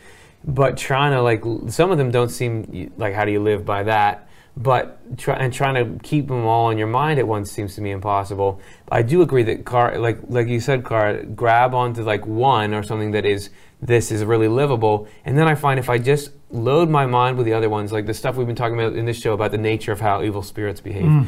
[0.45, 3.83] but trying to like some of them don't seem like how do you live by
[3.85, 4.27] that.
[4.57, 7.81] But try, and trying to keep them all in your mind at once seems to
[7.81, 8.61] me impossible.
[8.91, 12.83] I do agree that car like like you said, car grab onto like one or
[12.83, 16.91] something that is this is really livable, and then I find if I just load
[16.91, 19.19] my mind with the other ones, like the stuff we've been talking about in this
[19.19, 21.27] show about the nature of how evil spirits behave, mm.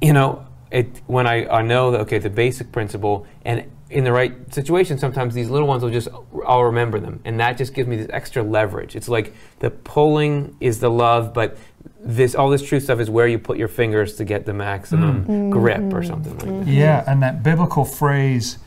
[0.00, 4.12] you know, it when I, I know that okay, the basic principle, and in the
[4.12, 6.08] right situation, sometimes these little ones will just
[6.46, 8.96] I'll remember them, and that just gives me this extra leverage.
[8.96, 11.56] It's like the pulling is the love, but
[12.00, 15.50] this all this true stuff is where you put your fingers to get the maximum
[15.50, 16.70] grip or something like that.
[16.72, 18.58] Yeah, and that biblical phrase,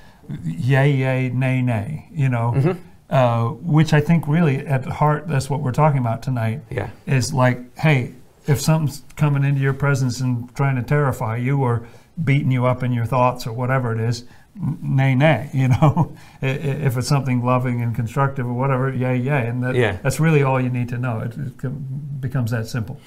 [0.43, 2.79] yay, yay, nay, nay, you know, Mm-hmm.
[3.09, 6.89] uh, which I think really at heart, that's what we're talking about tonight, Yeah.
[7.05, 8.13] is like, hey,
[8.47, 11.87] if something's coming into your presence and trying to terrify you or
[12.23, 14.23] beating you up in your thoughts or whatever it is,
[14.81, 19.47] nay, nay, you know, if it's something loving and constructive or whatever, yay, yay.
[19.47, 19.97] And that, Yeah.
[20.01, 21.19] that's really all you need to know.
[21.19, 22.99] It, it becomes that simple.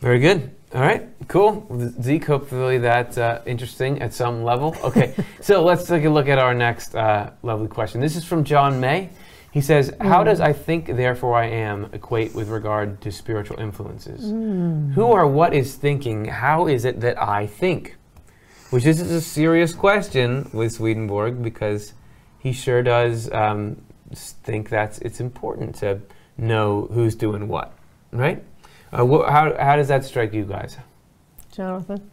[0.00, 0.50] Very good.
[0.74, 1.66] All right, cool.
[2.02, 4.76] Zeke, hopefully that's uh, interesting at some level.
[4.82, 8.00] Okay, so let's take a look at our next uh, lovely question.
[8.00, 9.08] This is from John May.
[9.56, 14.20] He says, How does I think, therefore I am equate with regard to spiritual influences?
[14.94, 16.26] Who or what is thinking?
[16.26, 17.96] How is it that I think?
[18.68, 21.94] Which is a serious question with Swedenborg because
[22.38, 23.80] he sure does um,
[24.12, 26.02] think that it's important to
[26.36, 27.72] know who's doing what,
[28.12, 28.44] right?
[28.92, 30.76] Uh, wh- how, how does that strike you guys?
[31.50, 32.10] Jonathan?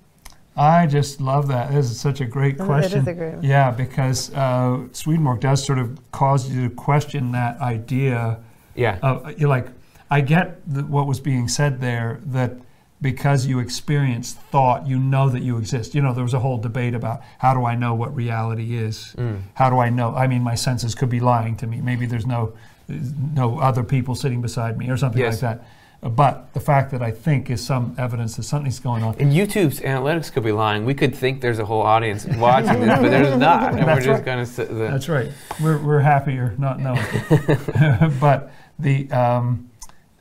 [0.55, 1.71] I just love that.
[1.71, 3.01] This is such a great question.
[3.01, 3.43] is a great one.
[3.43, 8.39] Yeah, because uh, Swedenborg does sort of cause you to question that idea.
[8.75, 8.99] Yeah.
[9.01, 9.67] Of, you're like,
[10.11, 12.57] I get the, what was being said there that
[13.01, 15.93] because you experience thought, you know that you exist.
[15.95, 19.13] You know, there was a whole debate about how do I know what reality is?
[19.55, 20.15] How do I know?
[20.15, 21.81] I mean, my senses could be lying to me.
[21.81, 22.53] Maybe there's no
[22.87, 25.41] no other people sitting beside me or something Yes.
[25.41, 25.67] like that.
[26.09, 29.15] But the fact that I think is some evidence that something's going on.
[29.19, 30.83] And YouTube's analytics could be lying.
[30.83, 33.73] We could think there's a whole audience watching this, but there's not.
[33.73, 34.25] And we're That's just right.
[34.25, 35.31] going to That's right.
[35.61, 37.05] We're, we're happier not knowing.
[38.19, 39.71] but the um,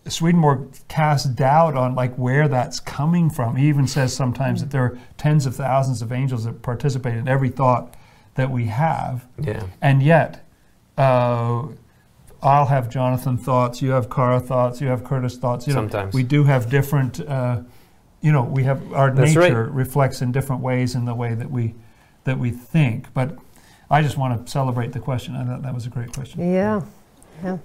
[0.07, 3.57] Swedenborg casts doubt on like where that's coming from.
[3.57, 7.29] He even says sometimes that there are tens of thousands of angels that participate in
[7.29, 7.95] every thought
[8.35, 9.67] that we have, yeah.
[9.81, 10.47] and yet
[10.97, 11.67] uh,
[12.43, 15.67] I'll have Jonathan thoughts, you have Cara thoughts, you have Curtis thoughts.
[15.67, 16.15] You know, Sometimes.
[16.15, 17.21] we do have different.
[17.21, 17.61] Uh,
[18.21, 19.49] you know, we have our That's right.
[19.51, 21.75] nature reflects in different ways in the way that we
[22.25, 23.13] that we think.
[23.15, 23.37] But
[23.91, 25.37] I just want to celebrate the question.
[25.37, 26.53] I thought that was a great question.
[26.53, 26.83] Yeah,
[27.45, 27.59] yeah.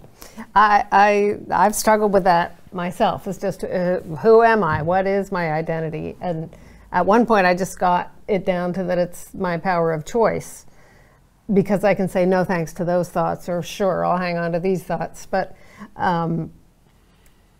[0.55, 3.27] I, I I've struggled with that myself.
[3.27, 4.81] It's just uh, who am I?
[4.81, 6.15] What is my identity?
[6.21, 6.55] And
[6.91, 10.65] at one point, I just got it down to that it's my power of choice,
[11.53, 14.59] because I can say no thanks to those thoughts, or sure, I'll hang on to
[14.59, 15.25] these thoughts.
[15.25, 15.55] But
[15.95, 16.51] um,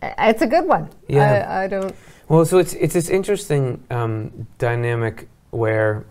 [0.02, 0.90] it's a good one.
[1.08, 1.46] Yeah.
[1.48, 1.94] I, I don't.
[2.28, 6.04] Well, so it's it's this interesting um, dynamic where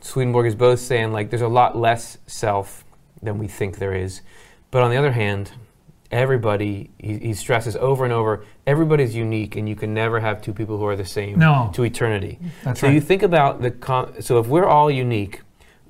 [0.00, 2.84] Swedenborg is both saying like there's a lot less self
[3.22, 4.20] than we think there is,
[4.70, 5.50] but on the other hand,
[6.12, 10.52] everybody he, he stresses over and over everybody's unique and you can never have two
[10.52, 11.70] people who are the same No.
[11.74, 12.38] to eternity.
[12.62, 12.94] That's so right.
[12.94, 15.40] you think about the con- so if we're all unique,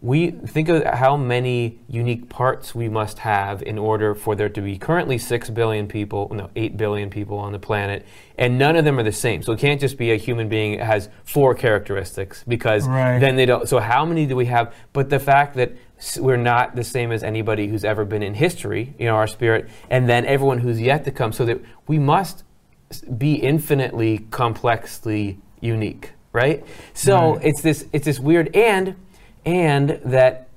[0.04, 4.60] we think of how many unique parts we must have in order for there to
[4.60, 8.04] be currently 6 billion people, no, 8 billion people on the planet,
[8.36, 9.42] and none of them are the same.
[9.42, 13.18] So it can't just be a human being that has four characteristics because Right.
[13.18, 13.66] then they don't.
[13.66, 14.74] So how many do we have?
[14.92, 15.72] But the fact that
[16.20, 19.70] we're not the same as anybody who's ever been in history, you know, our spirit,
[19.88, 22.44] and then everyone who's yet to come, so that we must
[23.16, 26.62] be infinitely complexly unique, right?
[26.92, 27.44] So Right.
[27.46, 28.96] it's this it's this weird and
[29.44, 30.48] and that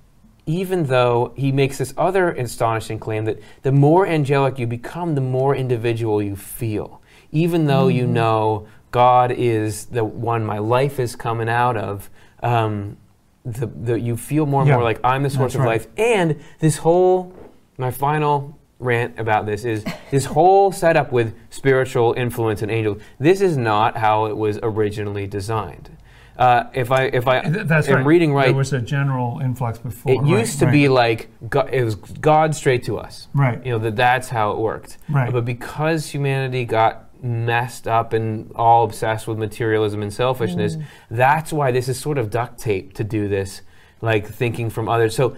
[0.46, 5.22] even though he makes this other astonishing claim that the more angelic you become, the
[5.22, 7.02] more individual you feel.
[7.32, 12.10] Even though you know God is the one my life is coming out of,
[12.42, 12.96] um,
[13.44, 15.82] the, the, you feel more and Yeah, more like I'm the source that's of right.
[15.82, 15.88] life.
[15.98, 17.34] And this whole,
[17.78, 23.02] my final rant about this is this whole setup with spiritual influence and angels.
[23.20, 25.97] This is not how it was originally designed.
[26.38, 28.06] Uh, if I if I Th- That's am right.
[28.06, 30.12] reading right, There was a general influx before.
[30.12, 33.28] it used to right, be like God, it was God straight to us.
[33.34, 33.64] Right.
[33.66, 34.98] You know that that's how it worked.
[35.10, 35.32] Right.
[35.34, 40.84] But because humanity got messed up and all obsessed with materialism and selfishness, Mm.
[41.10, 43.62] that's why this is sort of duct tape to do this,
[44.02, 45.16] like thinking from others.
[45.16, 45.36] So.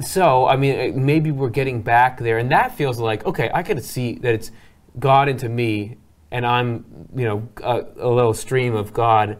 [0.00, 3.50] So I mean, maybe we're getting back there, and that feels like okay.
[3.52, 4.52] I could see that it's
[5.00, 5.96] God into me,
[6.30, 6.84] and I'm
[7.16, 9.38] you know a, a little stream of God,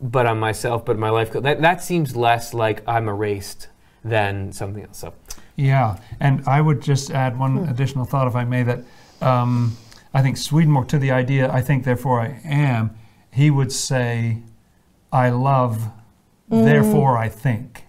[0.00, 1.32] but I'm myself, but my life.
[1.32, 3.68] That that seems less like I'm erased
[4.04, 4.98] than something else.
[4.98, 5.12] So
[5.56, 7.68] Yeah, and I would just add one Hmm.
[7.70, 8.84] additional thought, if I may, that
[9.20, 9.76] um,
[10.14, 12.94] I think Swedenborg to the idea, I think, therefore I am,
[13.32, 14.42] he would say,
[15.12, 15.90] I love,
[16.48, 17.84] therefore I think.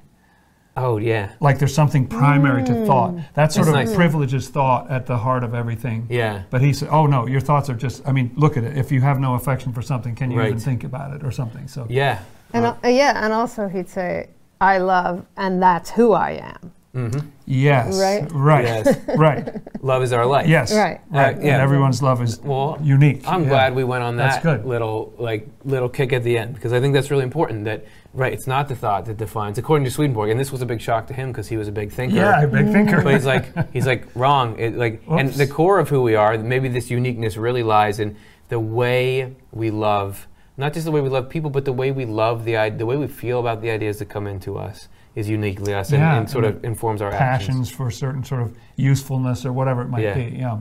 [0.86, 3.16] Oh yeah, Like there's something primary to thought.
[3.36, 3.96] That sort That's of nice.
[3.96, 6.08] privileges thought at the heart of everything.
[6.10, 6.44] yeah.
[6.50, 8.78] But he said, oh no, your thoughts are just, I mean, look at it.
[8.78, 11.68] If you have no affection for something, can you even think about it or something?
[11.68, 12.20] So, Yeah.
[12.54, 16.72] And uh, yeah, and also he'd say, "I love," and that's who I am.
[16.96, 17.28] Mm-hmm.
[17.46, 18.00] yes.
[18.00, 18.28] Right?
[18.34, 18.66] Right.
[18.66, 18.98] Yes.
[19.18, 19.84] right.
[19.84, 20.48] Love is our life.
[20.48, 20.74] Yes.
[20.76, 21.00] Right.
[21.12, 21.38] Right.
[21.38, 21.54] Uh, yeah.
[21.54, 23.22] And everyone's love is Well, unique.
[23.28, 23.50] I'm Yeah.
[23.50, 24.66] glad we went on That's that good.
[24.66, 27.66] little like little kick at the end because I think that's really important.
[27.66, 30.66] That right, it's not the thought that defines, according to Swedenborg, and this was a
[30.66, 32.16] big shock to him because he was a big thinker.
[32.16, 33.02] Yeah, a big thinker.
[33.02, 34.58] but he's like he's like wrong.
[34.60, 38.16] It, like, and the core of who we are, maybe this uniqueness really lies in
[38.50, 42.06] the way we love, not just the way we love people, but the way we
[42.06, 45.74] love the the way we feel about the ideas that come into us is uniquely
[45.74, 47.48] us and, Yeah, and sort and of informs our actions.
[47.50, 50.14] passions for certain sort of usefulness or whatever it might Yeah.
[50.14, 50.36] be.
[50.38, 50.60] Yeah.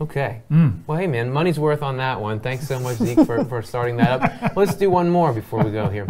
[0.00, 0.42] Okay.
[0.52, 0.82] Mm.
[0.86, 2.38] Well, hey, man, money's worth on that one.
[2.38, 4.56] Thanks so much, Zeke, for, for starting that up.
[4.56, 6.06] Let's do one more before we go here.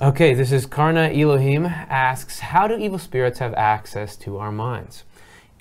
[0.00, 5.04] Okay, this is Karna Elohim asks, How do evil spirits have access to our minds?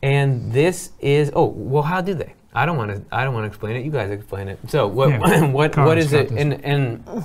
[0.02, 2.34] And this is, oh, well, how do they?
[2.54, 3.16] I don't want to.
[3.16, 3.86] I don't want to explain it.
[3.86, 4.60] You guys explain it.
[4.68, 5.10] So, what?
[5.10, 5.20] Yeah.
[5.20, 5.52] what?
[5.54, 6.32] What Karna's is got it?
[6.32, 7.24] And and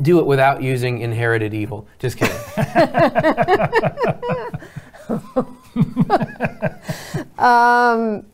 [0.00, 1.86] do it without using inherited evil.
[1.98, 2.36] Just kidding.
[7.38, 8.24] Um,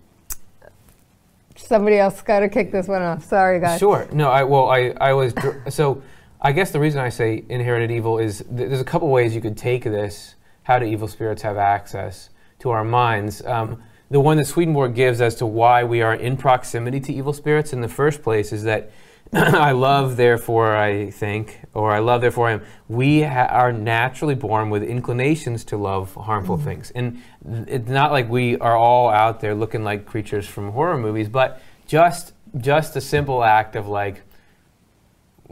[1.56, 3.24] somebody else got to kick this one off.
[3.24, 3.80] Sorry, guys.
[3.80, 4.06] Sure.
[4.12, 6.02] No, I well, I I was dr- so.
[6.44, 9.40] I guess the reason I say inherited evil is th- there's a couple ways you
[9.40, 10.34] could take this.
[10.64, 13.46] How do evil spirits have access to our minds?
[13.46, 13.80] Um,
[14.10, 17.72] the one that Swedenborg gives as to why we are in proximity to evil spirits
[17.72, 18.90] in the first place is that
[19.32, 22.62] I love, therefore I think, or I love, therefore I am.
[22.88, 26.90] We ha- are naturally born with inclinations to love harmful things.
[26.90, 30.98] And th- it's not like we are all out there looking like creatures from horror
[30.98, 34.22] movies, but just just a simple act of like,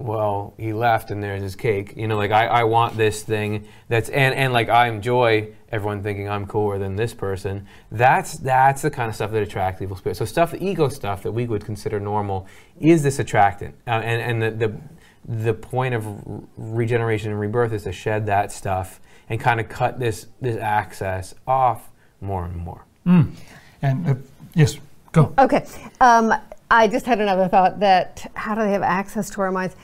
[0.00, 1.94] well, he left and there's his cake.
[1.96, 6.02] You know, like I, I want this thing that's and, and like I enjoy everyone
[6.02, 7.66] thinking I'm cooler than this person.
[7.92, 10.18] That's that's the kind of stuff that attracts evil spirits.
[10.18, 12.46] So stuff, the ego stuff that we would consider normal,
[12.80, 13.74] is this attractant?
[13.86, 14.80] Uh, and and the, the
[15.44, 16.06] the point of
[16.56, 21.34] regeneration and rebirth is to shed that stuff and kind of cut this this access
[21.46, 21.90] off
[22.20, 22.84] more and more.
[23.06, 23.32] Mm.
[23.82, 24.14] And uh,
[24.54, 24.78] yes,
[25.12, 25.34] go.
[25.38, 25.64] Okay.
[26.00, 26.34] Um,
[26.70, 29.74] I just had another thought that how do they have access to our minds?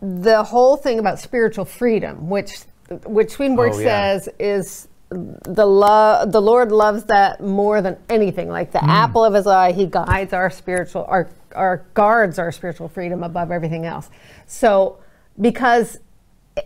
[0.00, 2.60] The whole thing about spiritual freedom, which
[3.06, 4.14] which Swedenborg Oh, yeah.
[4.14, 8.48] says is the love the Lord loves that more than anything.
[8.48, 8.90] Like the Hmm.
[8.90, 13.50] apple of his eye, he guides our spiritual our our guards our spiritual freedom above
[13.50, 14.08] everything else.
[14.46, 14.98] So
[15.40, 15.98] because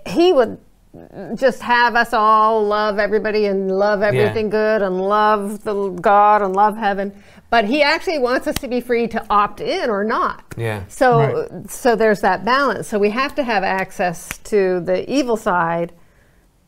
[0.06, 0.58] he would
[1.34, 6.54] just have us all love everybody and love everything good and love the God and
[6.54, 7.12] love heaven.
[7.48, 10.54] But he actually wants us to be free to opt in or not.
[10.56, 10.84] Yeah.
[10.88, 12.88] So so there's that balance.
[12.88, 15.92] So we have to have access to the evil side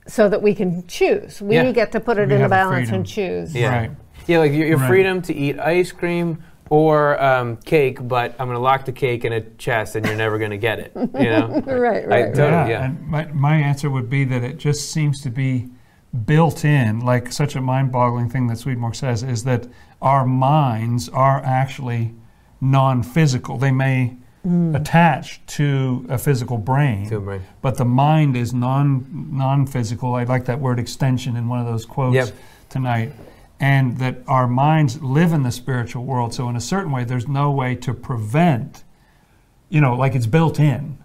[0.07, 1.43] so that we can choose.
[1.43, 1.71] We Yeah.
[1.73, 2.95] get to put it We in a the balance freedom.
[2.95, 3.55] and choose.
[3.55, 3.77] Yeah.
[3.77, 3.91] Right.
[4.27, 4.89] Yeah, like your, your Right.
[4.89, 9.25] freedom to eat ice cream or um, cake, but I'm going to lock the cake
[9.25, 10.93] in a chest and you're never going to get it.
[10.95, 11.63] You know?
[11.67, 12.85] Right, I right, totally, yeah, yeah.
[12.87, 15.69] And my, my answer would be that it just seems to be
[16.27, 19.67] built in, like such a mind boggling thing that Swedenborg says, is that
[20.03, 22.15] our minds are actually
[22.61, 23.57] non physical.
[23.59, 24.17] They may
[24.75, 27.43] attach to a physical brain, To a brain.
[27.61, 30.15] but the mind is non non physical.
[30.15, 32.29] I like that word extension in one of those quotes Yep.
[32.71, 33.13] tonight.
[33.61, 36.33] And that our minds live in the spiritual world.
[36.33, 38.85] So, in a certain way, there's no way to prevent,
[39.69, 40.99] you know, like it's built in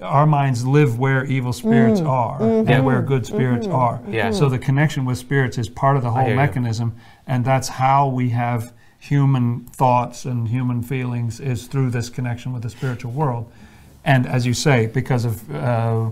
[0.00, 2.08] our minds live where evil spirits mm.
[2.08, 2.76] are Yeah.
[2.76, 3.74] and where good spirits mm-hmm.
[3.74, 4.00] are.
[4.08, 4.30] Yeah.
[4.30, 6.36] So the connection with spirits is part of the hear whole you.
[6.36, 6.94] mechanism,
[7.26, 12.62] and that's how we have human thoughts and human feelings is through this connection with
[12.62, 13.50] the spiritual world.
[14.04, 16.10] And as you say, because of uh,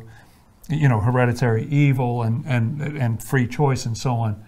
[0.69, 4.45] you know hereditary evil and and and free choice and so on,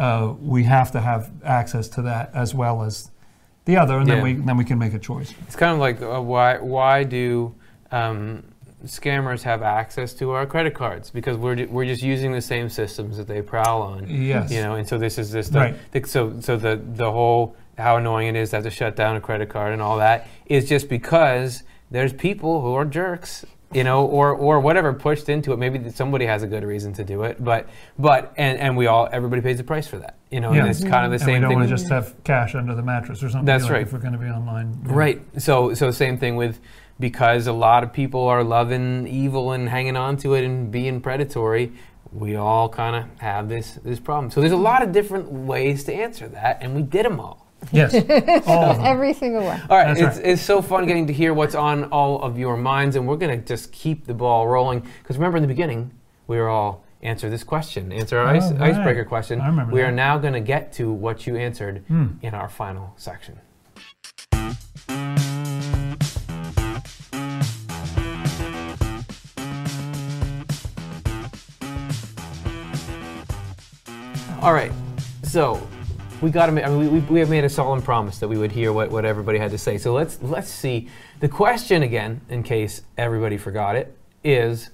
[0.00, 3.10] uh, we have to have access to that as well as
[3.66, 4.14] the other, and Yeah.
[4.16, 5.34] then we then we can make a choice.
[5.46, 7.54] It's kind of like uh, why why do
[7.92, 8.42] um,
[8.86, 11.10] scammers have access to our credit cards?
[11.10, 14.08] Because we're, we're just using the same systems that they prowl on.
[14.08, 14.50] Yes.
[14.50, 15.74] You know, and so this is this the, Right.
[15.92, 19.16] the- so so the the whole how annoying it is to have to shut down
[19.16, 23.44] a credit card and all that is just because there's people who are jerks.
[23.72, 25.58] You know, or or whatever pushed into it.
[25.58, 27.68] Maybe somebody has a good reason to do it, but
[27.98, 30.16] but and and we all everybody pays the price for that.
[30.28, 30.62] You know, Yeah.
[30.62, 31.58] and it's kind of the and same we don't thing.
[31.60, 33.44] want to just have cash under the mattress or something.
[33.44, 33.82] That's like right.
[33.82, 34.92] If we're going to be online, Yeah.
[34.92, 35.22] Right.
[35.38, 36.58] So so same thing with
[36.98, 41.00] because a lot of people are loving evil and hanging on to it and being
[41.00, 41.72] predatory.
[42.12, 44.32] We all kind of have this this problem.
[44.32, 47.46] So there's a lot of different ways to answer that, and we did them all.
[47.72, 47.94] Yes,
[48.46, 48.86] all of them.
[48.86, 49.60] Every single one.
[49.68, 50.24] All right, it's, right.
[50.26, 53.38] it's so fun getting to hear what's on all of your minds, and we're going
[53.38, 54.80] to just keep the ball rolling.
[55.02, 55.92] Because remember, in the beginning,
[56.26, 58.74] we were all answer this question, answer our ice, Oh, right.
[58.74, 59.40] icebreaker question.
[59.40, 59.88] I remember we that.
[59.88, 62.06] are now going to get to what you answered Hmm.
[62.22, 63.38] in our final section.
[74.42, 74.72] All right,
[75.22, 75.66] so
[76.20, 76.64] we got to.
[76.64, 78.90] I mean, we, we, we have made a solemn promise that we would hear what,
[78.90, 79.78] what everybody had to say.
[79.78, 80.88] So let's let's see.
[81.20, 84.70] The question again, in case everybody forgot it, is: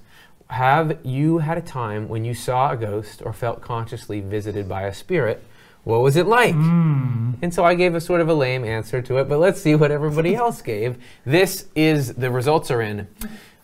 [0.49, 4.83] Have you had a time when you saw a ghost or felt consciously visited by
[4.83, 5.43] a spirit?
[5.83, 6.53] What was it like?
[6.53, 7.31] Hmm.
[7.41, 9.73] And so I gave a sort of a lame answer to it, but let's see
[9.73, 10.97] what everybody else gave.
[11.25, 13.07] This is the results are in.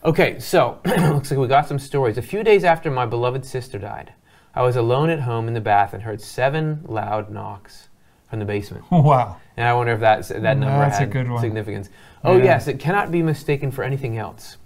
[0.04, 2.16] Okay, so looks like we got some stories.
[2.16, 4.14] A few days after my beloved sister died,
[4.54, 7.88] I was alone at home in the bath and heard seven loud knocks
[8.30, 8.84] from the basement.
[8.90, 9.36] Wow.
[9.56, 11.40] And I wonder if that's, that number That's a had good one.
[11.40, 11.88] significance.
[12.24, 12.44] Oh, Yeah.
[12.44, 14.56] yes, it cannot be mistaken for anything else.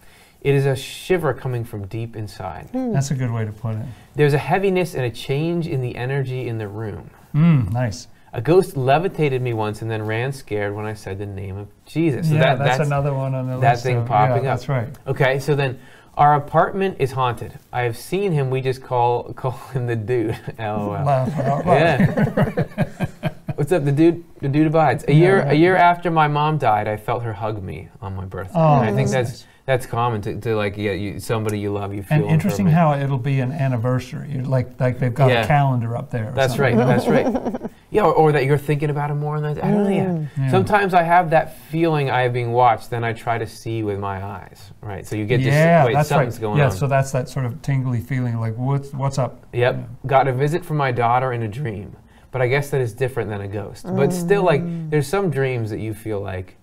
[0.40, 2.70] It is a shiver coming from deep inside.
[2.72, 3.84] That's a good way to put it.
[4.14, 7.10] There's a heaviness and a change in the energy in the room.
[7.34, 8.08] Mm, nice.
[8.32, 11.68] A ghost levitated me once and then ran scared when I said the name of
[11.84, 12.28] Jesus.
[12.28, 13.82] So yeah, that- that's, another one on the that list.
[13.84, 14.58] That thing of- popping yeah, up.
[14.58, 14.88] That's right.
[15.06, 15.78] Okay, so then
[16.18, 17.58] our apartment is haunted.
[17.72, 18.50] I have seen him.
[18.50, 20.38] We just call call him the dude.
[20.58, 21.04] Oh, LOL.
[21.04, 21.76] Laugh out loud.
[21.76, 23.06] Yeah.
[23.54, 24.24] What's up, the dude?
[24.40, 25.04] The dude abides.
[25.08, 28.24] A year a year after my mom died, I felt her hug me on my
[28.24, 28.54] birthday.
[28.56, 31.70] Oh, and I think that's that's that's common to, to like yeah, you, somebody you
[31.70, 32.14] love, you feel.
[32.14, 34.40] And them for a interesting how it'll be an anniversary.
[34.42, 35.44] Like like they've got Yeah.
[35.44, 36.30] a calendar up there.
[36.30, 36.78] or That's something.
[36.78, 36.86] right.
[36.86, 37.70] That's right.
[37.90, 39.36] Yeah, or, or that you're thinking about him more.
[39.36, 39.90] And that, I don't know.
[39.90, 40.04] Yeah.
[40.04, 40.28] Mm.
[40.36, 40.50] Yeah.
[40.50, 42.90] Sometimes I have that feeling I am being watched.
[42.90, 44.72] Then I try to see with my eyes.
[44.82, 45.06] Right.
[45.06, 45.86] So you get yeah, this.
[45.86, 46.40] Wait, that's something's right.
[46.42, 46.70] going yeah, on.
[46.72, 46.78] Yeah.
[46.78, 49.46] So that's that sort of tingly feeling, like what's what's up?
[49.54, 49.88] Yep.
[50.04, 51.96] Got a visit from my daughter in a dream.
[52.30, 53.86] But I guess that is different than a ghost.
[53.86, 54.90] But still, like, mm.
[54.90, 56.58] there's some dreams that you feel like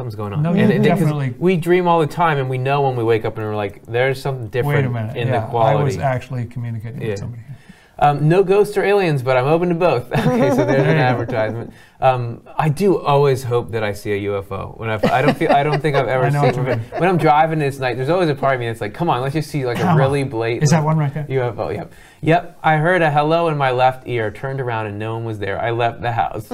[0.00, 0.42] something's going on.
[0.42, 3.04] No, and you it- definitely- we dream all the time, and we know when we
[3.04, 5.16] wake up and we're like, there's something different Wait a minute.
[5.16, 5.78] in yeah, the quality.
[5.78, 7.08] I was actually communicating Yeah.
[7.10, 7.42] with somebody.
[8.02, 10.10] Um, no ghosts or aliens, but I'm open to both.
[10.12, 11.74] okay, so there's an advertisement.
[12.00, 14.78] Um, I do always hope that I see a UFO.
[14.78, 16.78] When I, I don't feel, I don't think I've ever seen one.
[16.96, 19.20] When I'm driving this night, there's always a part of me that's like, come on,
[19.20, 20.62] let's just see like Come a really blatant.
[20.62, 21.24] Is that one right there?
[21.28, 21.74] UFO?
[21.74, 21.92] Yep,
[22.22, 22.58] yep.
[22.62, 24.30] I heard a hello in my left ear.
[24.30, 25.60] Turned around and no one was there.
[25.60, 26.48] I left the house.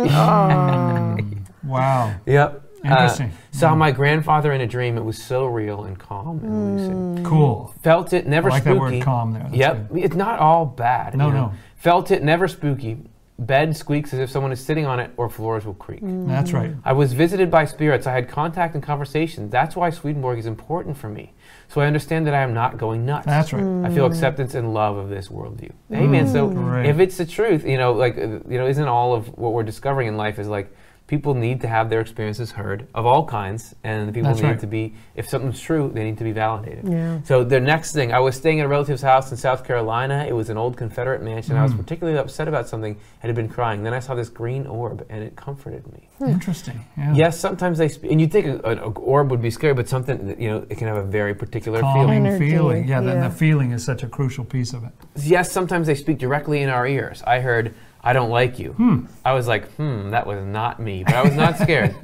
[1.64, 2.14] Wow.
[2.26, 2.62] yep.
[2.86, 3.32] Uh, Interesting.
[3.52, 4.96] saw my grandfather in a dream.
[4.96, 7.26] It was so real and calm and lucid.
[7.26, 7.74] Cool.
[7.82, 8.74] Felt it, never I like spooky.
[8.74, 9.42] that word calm there.
[9.44, 10.04] That's yep, good.
[10.04, 11.16] it's not all bad.
[11.16, 11.46] No, you know.
[11.46, 11.52] no.
[11.76, 12.98] Felt it, never spooky.
[13.38, 16.00] Bed squeaks as if someone is sitting on it, or floors will creak.
[16.02, 16.72] That's right.
[16.86, 18.06] I was visited by spirits.
[18.06, 19.50] I had contact and conversation.
[19.50, 21.34] That's why Swedenborg is important for me.
[21.68, 23.26] So I understand that I am not going nuts.
[23.26, 23.84] That's right.
[23.84, 25.70] I feel acceptance and love of this worldview.
[25.92, 26.26] Amen.
[26.28, 26.86] So Great.
[26.86, 29.64] if it's the truth, you know, like uh, you know, isn't all of what we're
[29.64, 30.74] discovering in life is like
[31.06, 34.60] people need to have their experiences heard of all kinds, and people That's need right.
[34.60, 34.94] to be.
[35.14, 36.88] If something's true, they need to be validated.
[36.88, 37.20] Yeah.
[37.22, 40.26] So the next thing, I was staying at a relative's house in South Carolina.
[40.28, 41.56] It was an old Confederate mansion.
[41.56, 41.78] I was Mm.
[41.78, 42.92] particularly upset about something
[43.22, 43.84] and had been crying.
[43.84, 46.08] Then I saw this green orb, and it comforted me.
[46.26, 46.80] Interesting.
[46.96, 47.12] Yeah.
[47.14, 50.40] Yes, sometimes they, sp- and you'd think an orb would be scary, but something that,
[50.40, 51.94] you know, it can have a very particular feeling.
[51.94, 52.88] Calming Energy, feeling.
[52.88, 54.90] Yeah, then the feeling is such a crucial piece of it.
[55.16, 57.22] Yes, sometimes they speak directly in our ears.
[57.26, 57.74] I heard,
[58.06, 58.72] I don't like you.
[58.72, 59.06] Hmm.
[59.24, 61.02] I was like, hmm, that was not me.
[61.04, 61.94] But I was not scared.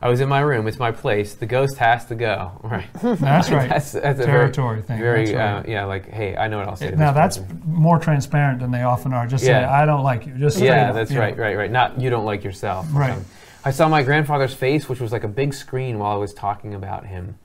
[0.00, 0.68] I was in my room.
[0.68, 1.34] It's my place.
[1.34, 2.52] The ghost has to go.
[2.62, 2.86] Right.
[3.02, 3.68] That's right.
[3.68, 4.98] that's, that's a Territory very, thing.
[5.00, 5.70] Very, That's right.
[5.70, 7.62] uh, yeah, like, hey, I know what I'll say to now this that's person.
[7.66, 9.26] more transparent than they often are.
[9.26, 11.22] Just say, "I don't like you." Just straight Yeah, that's you know.
[11.22, 11.70] right, right, right.
[11.70, 12.86] Not you don't like yourself.
[12.92, 13.12] Right.
[13.12, 13.24] Um,
[13.64, 16.74] I saw my grandfather's face, which was like a big screen while I was talking
[16.74, 17.36] about him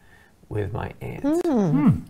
[0.49, 1.24] with my aunt.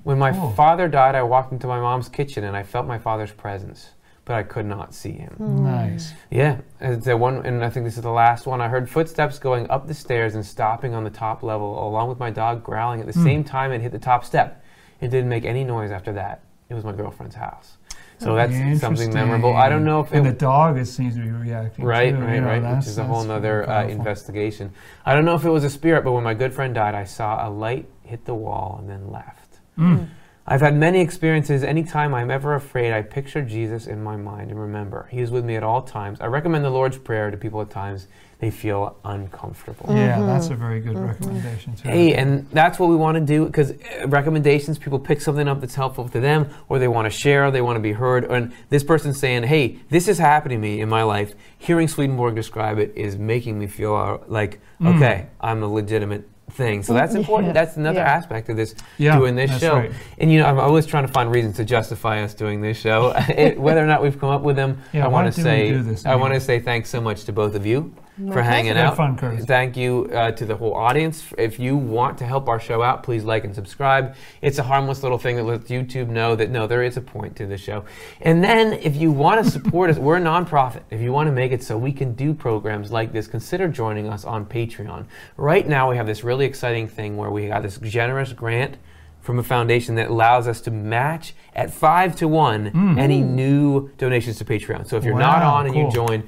[0.04, 0.52] When my Cool.
[0.52, 3.92] father died, I walked into my mom's kitchen and I felt my father's presence,
[4.26, 5.36] but I could not see him.
[5.40, 6.14] Nice.
[6.32, 8.62] Yeah, it's the one, and I think this is the last one.
[8.62, 12.20] I heard footsteps going up the stairs and stopping on the top level, along with
[12.20, 13.24] my dog growling at the Hmm.
[13.24, 14.64] same time and hit the top step.
[15.02, 16.42] It didn't make any noise after that.
[16.70, 17.78] It was my girlfriend's house.
[18.20, 19.54] So that's something memorable.
[19.54, 21.84] I don't know if and it the dog it seems to be reacting.
[21.84, 22.76] Right, too, right, you know, right.
[22.78, 24.72] Which is a whole that's nother uh, investigation.
[25.06, 27.04] I don't know if it was a spirit, but when my good friend died, I
[27.04, 29.60] saw a light hit the wall and then left.
[29.78, 30.08] Mm.
[30.46, 31.64] I've had many experiences.
[31.64, 35.46] Anytime I'm ever afraid, I picture Jesus in my mind and remember He is with
[35.46, 36.20] me at all times.
[36.20, 38.08] I recommend the Lord's Prayer to people at times
[38.40, 39.86] they feel uncomfortable.
[39.96, 41.88] Yeah, that's a very good recommendation too.
[41.88, 43.72] Hey, and that's what we want to do because
[44.06, 47.62] recommendations, people pick something up that's helpful to them, or they want to share, they
[47.62, 48.26] want to be heard.
[48.26, 51.36] And this person's saying, hey, this is happening to me in my life.
[51.58, 54.98] Hearing Swedenborg describe it is making me feel uh, like, Mm.
[54.98, 56.84] okay, I'm a legitimate thing.
[56.84, 57.48] So that's important.
[57.48, 57.54] Yeah.
[57.66, 58.12] That's another Yeah.
[58.14, 59.76] aspect of this, Yeah, doing this show.
[59.76, 59.92] right.
[60.18, 63.14] And, you know, I'm always trying to find reasons to justify us doing this show.
[63.30, 66.16] it, whether or not we've come up with them, Yeah, I want to say, I
[66.16, 68.44] want to say thanks so much to both of you for pleasure.
[68.44, 68.96] hanging out.
[68.96, 69.46] fun, Curtis.
[69.46, 71.24] Thank you uh, to the whole audience.
[71.38, 74.16] If you want to help our show out, please like and subscribe.
[74.42, 77.36] It's a harmless little thing that lets YouTube know that no, there is a point
[77.38, 77.86] to the show.
[78.22, 80.84] And then if you want to support us, we're a nonprofit.
[80.92, 84.08] If you want to make it so we can do programs like this, consider joining
[84.10, 85.06] us on Patreon.
[85.38, 88.78] Right now, we have this really exciting thing where we got this generous grant
[89.24, 94.38] from a foundation that allows us to match at five to one any new donations
[94.38, 94.86] to Patreon.
[94.88, 96.24] So if you're not on and you join,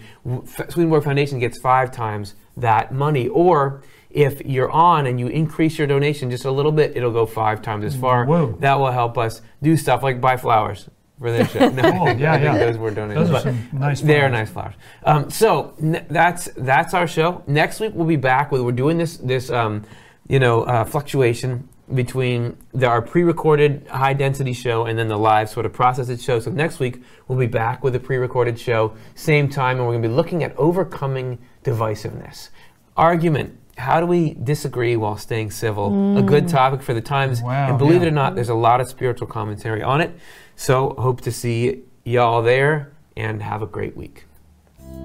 [0.69, 3.27] Swedenborg Foundation gets five times that money.
[3.27, 7.25] Or if you're on and you increase your donation just a little bit, it'll go
[7.25, 8.25] five times as far.
[8.25, 8.55] Whoa.
[8.61, 10.89] That will help us do stuff like buy flowers
[11.19, 11.67] for this show.
[11.81, 12.57] No, Oh, yeah, yeah.
[12.57, 13.29] those were donations.
[13.29, 14.75] Those are nice They are nice flowers.
[15.03, 17.43] Um, so n- that's that's our show.
[17.45, 19.83] Next week we'll be back with we're doing this this um,
[20.29, 25.49] you know uh, fluctuation between the, our pre-recorded high density show and then the live
[25.49, 26.39] sort of processed show.
[26.39, 30.01] So next week we'll be back with a pre-recorded show, same time, and we're going
[30.01, 32.49] to be looking at overcoming divisiveness,
[32.97, 33.59] argument.
[33.77, 36.17] How do we disagree while staying civil?
[36.17, 36.49] A good mm.
[36.49, 37.41] topic for the times.
[37.41, 38.07] Wow, and believe yeah.
[38.07, 40.11] it or not, there's a lot of spiritual commentary on it.
[40.55, 44.24] So hope to see y'all there and have a great week.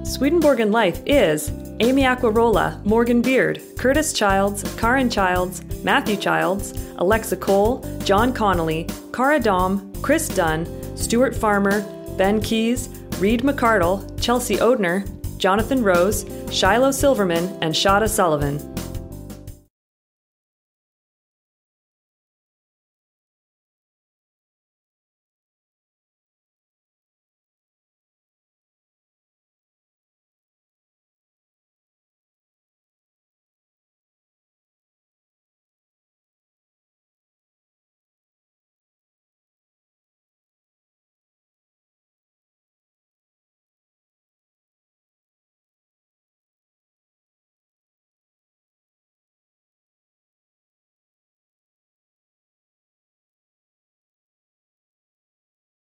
[0.03, 1.51] Swedenborg and Life is
[1.81, 9.41] Amy Aquarola, Morgan Beard, Curtis Childs, Karen Childs, Matthew Childs, Alexa Cole, John Connolly, Cara
[9.41, 10.67] Dom, Chris Dunn,
[10.97, 11.83] Stuart Farmer,
[12.17, 15.07] Ben Keys, Reed McCardle, Chelsea Odhner,
[15.39, 18.59] Jonathan Rose, Shiloh Silverman, and Shada Sullivan.